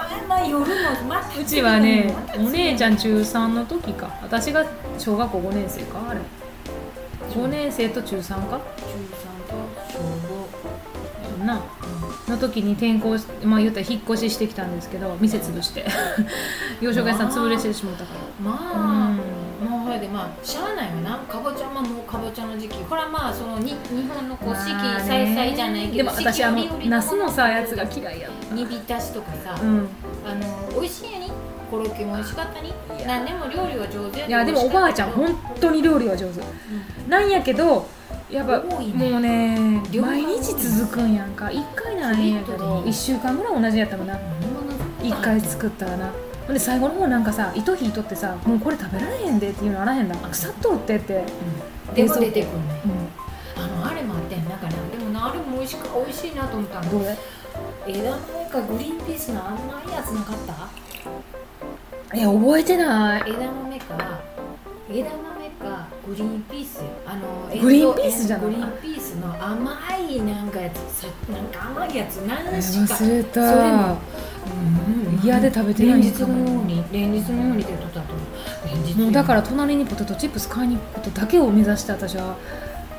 [0.00, 4.10] あまあ夜のまたうちはねお姉ちゃん中3の時か。
[4.22, 4.64] 私が
[4.98, 6.20] 小学校5年生かあれ。
[7.30, 8.58] 5年生と中3か？
[8.58, 9.54] 中3と
[9.88, 9.98] 小
[11.38, 11.60] そんな
[12.28, 15.86] の時に転校しまあ言ったら引っ越ししてきたんですけど店潰して。
[16.80, 18.10] 洋食屋さん潰れしてしまったか
[18.42, 19.20] 5まらあ、うん
[20.20, 21.18] まあしゃあないわな。
[21.18, 22.78] かぼちゃももうかぼちゃの時期。
[22.84, 29.88] これはまあそのに日本のこう四季さいさいじゃないけどでも私あのナスのさやつが嫌いやっ煮浸しとかさ、たうん。
[30.26, 31.32] あの美味しいやに？
[31.70, 32.72] コロッケも美味しかったに？
[33.06, 36.40] 何でも料理は上手やいやでもおばあちゃん本当に料理は上手。
[37.08, 37.86] なんやけど
[38.30, 38.92] やっぱね。
[38.92, 41.46] もうね毎日続くんやんか。
[41.46, 44.18] 1回なんやけど1週間ぐらい同じやったもんな。
[45.02, 46.12] 1回作ったらな
[46.52, 51.24] で最後の方なんかさ糸引いとってさもうこれ食べられへんでっていうのあらへんだ腐っとるってって。
[51.94, 52.80] でも出てくるね。
[52.84, 53.08] うん
[53.62, 54.56] あのあれもあってんな。
[54.56, 56.90] んかなでもなあれも美味しか美味しいなと思ったの。
[56.90, 57.18] どれ？
[57.86, 62.16] 枝の上かグリーンピースの甘いやつなかった？
[62.16, 63.22] いや覚えてない。
[63.26, 64.20] 枝豆か。
[64.88, 65.39] 枝豆か
[66.06, 66.84] グリーンピースよ。
[67.06, 69.78] あのグリーンピースじゃないグリーンピースの甘
[70.08, 72.94] いなんかやつさなんか甘いやつ何しか。
[72.94, 78.14] 忘れそれもたうん嫌で食べてない連日のように連日のように出とったと
[78.66, 82.36] 連日もうだから隣にポテトチップス買いに行くことだけを目指して私は。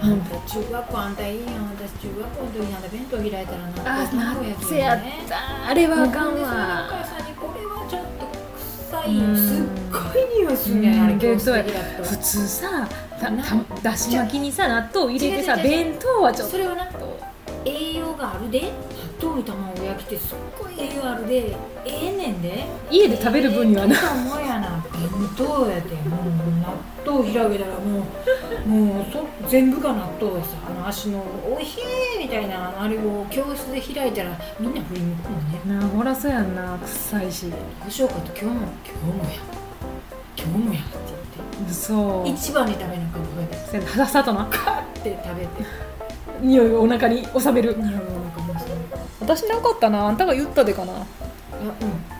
[0.03, 1.69] あんた中学校あんたいいやん。
[1.77, 2.81] 私中学校の時にあん。
[2.81, 3.57] た弁当開いたら
[3.93, 4.99] なあ卵焼き夏やっ
[5.29, 5.67] た。
[5.69, 6.47] あれはあかんおわ
[6.89, 8.25] 母さんにこれはちょっと
[8.57, 9.17] 臭い。
[9.17, 9.35] うん。
[9.37, 12.03] すっごい匂いすんねんあれうん教室で開くと。
[12.03, 12.87] 普通さ
[13.19, 13.43] たな。
[13.43, 16.51] ただし巻きにさ納豆入れてさ弁当はちょっと。
[16.53, 16.89] それはな
[17.63, 18.61] 栄養があるで？
[19.21, 21.55] 納豆に卵焼きってすっごい栄養あるで。
[21.85, 22.65] ええねんで。
[22.89, 23.95] 家で食べる分にはな。
[23.95, 24.83] ええもんやな。
[24.91, 26.29] 弁当やでもう
[27.05, 28.03] 納豆開けたらも
[28.65, 30.57] うもうそ全部が納豆やさ。
[30.65, 31.77] あの足の「おいし
[32.17, 35.81] い!」みたいなあれを教室で開いたらみんな振り向くもんね。
[35.81, 36.79] なほらそうやんな。
[36.83, 37.51] 臭いし。
[37.51, 38.31] どうしようかと。
[38.31, 38.51] 今日も
[38.83, 39.29] 今日もや
[40.43, 41.73] 今日もやって言って。
[41.73, 42.27] そう。
[42.27, 43.41] 一番に食べなかったこ
[43.73, 45.49] れでささとなカッて食べて。
[46.41, 47.77] 匂いをお腹に収める。
[47.77, 48.75] なるほどなんかもうそれ
[49.19, 50.07] 私なかったな。
[50.07, 50.93] あんたが言ったでかな。
[50.93, 51.73] いやうん。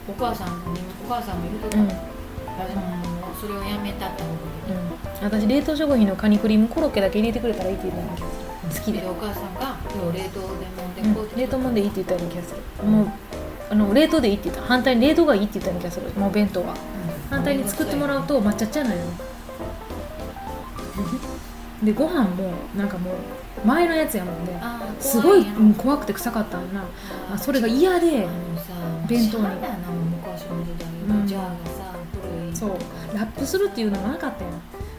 [0.08, 1.90] お母さんもねお母さんも言うとった、うん、
[3.40, 4.30] それをやめたってこ
[4.68, 4.80] とで
[5.24, 9.04] 私冷凍食品のカニクリームコロッケだけ入れてくれたらいいって言った好きで。
[9.08, 10.54] お母さんが今日冷凍でも
[10.88, 10.96] ん。
[10.96, 12.88] でこううん、冷凍もんでいいって言ったような気がする。
[12.88, 13.12] もう
[13.70, 14.62] あの冷凍でいいって言った。
[14.64, 16.20] 反対に冷凍がいいって言ったような気がする。
[16.20, 16.76] もう弁当は
[17.32, 19.02] 反対に作ってもらうと抹茶っちゃなのよ。
[21.82, 23.14] でご飯もなんかもう
[23.66, 25.46] 前のやつやもんであーすごい、
[25.78, 26.84] 怖くて臭かったんな。
[27.34, 28.28] あそれが嫌で
[29.08, 29.46] 弁当に。
[32.54, 32.72] そう。
[33.16, 34.54] ラップするっていうのもなかったやん。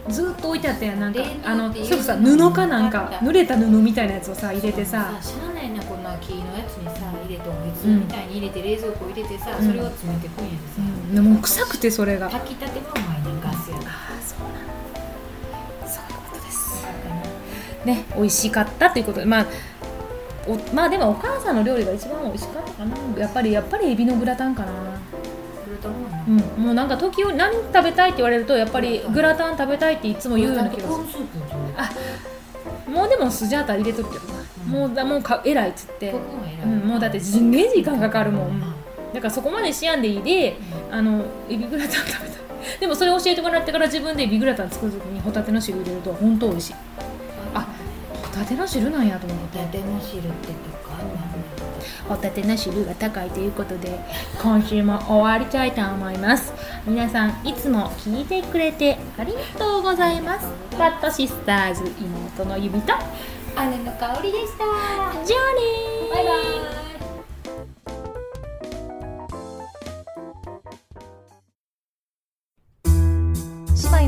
[0.08, 12.26] ずーっと置いてあったやんなんかあのそさ布かなんか濡れた布みたいなやつをさ入れてさ知らないなこんな木のやつにさ入れと水みたいに入れて冷蔵庫入れてさ、うんそれを詰めてくんやでさ、うんでも臭くてそれが。
[12.26, 13.82] ああ炊きたてもうまいガスやな
[14.22, 16.86] そうなんそういうことです。
[17.84, 19.26] ね美味しかったということで。
[19.26, 19.46] まあ
[20.46, 22.96] おまあでもお母さんの料理が一番美味しかったかな。
[23.18, 24.72] やっぱりやっぱりエビのグラタンかな。
[26.28, 26.36] うん。
[26.64, 31.26] もうなんか時折何食べたいって言われるとやっぱりグラタン食べたいっていつも言うような気がする。
[31.76, 31.90] あ
[32.90, 36.14] もうでもスジャータ入れとくけどな、もうだもうか偉いっつって。
[36.64, 38.81] うん、もうだってすんげえ時間かかるもん、うん
[39.12, 40.56] だからそこまでしやんでいいで
[40.90, 42.42] あのエビグラタン食べたい。
[42.80, 46.74] でもそれ教えてもらってから自分でエビグラタン作る時にホタテの汁入れると本当美味しい。
[47.54, 47.66] あ。
[48.22, 49.58] ホタテの汁なんやと思って。
[49.58, 50.52] ホタテの汁ってと
[50.88, 50.92] か
[52.08, 53.98] ホタテの汁が高いということで
[54.40, 56.52] 今週も終わりたいと思います。
[56.86, 60.46] 皆さんいつも聞いてくれてありがとうございます。
[60.78, 62.94] バッドシスターズ妹の指と
[63.56, 64.64] 姉の香りでした。
[65.24, 66.14] じゃあねー。
[66.14, 66.30] バイバ
[66.78, 66.81] イ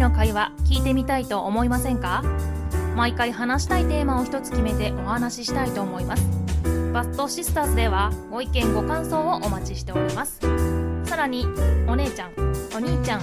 [0.05, 2.23] の会話聞いてみたいと思いませんか？
[2.95, 6.23] 毎回話したいテーマを一つ決めてお話ししたいと思います。
[6.93, 10.41] バストシスターズではご意見ご感想をお待ちしております。
[11.07, 11.47] さらに
[11.89, 12.33] お姉ちゃん
[12.75, 13.23] お兄ちゃん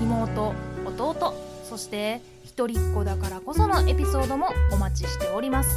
[0.00, 0.54] 妹
[0.86, 1.34] 弟
[1.68, 5.70] そして一人っ子だからこそのエピソードもお待ちしております。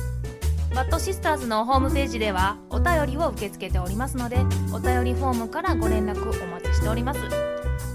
[0.76, 4.38] バッドシスターズのホームページではお便りを受け付けておりますので
[4.72, 7.20] お便りフォームからご連絡お待ちしております。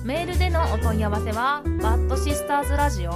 [0.08, 3.10] メールでのお問い合わせはバッドシスターズラジオ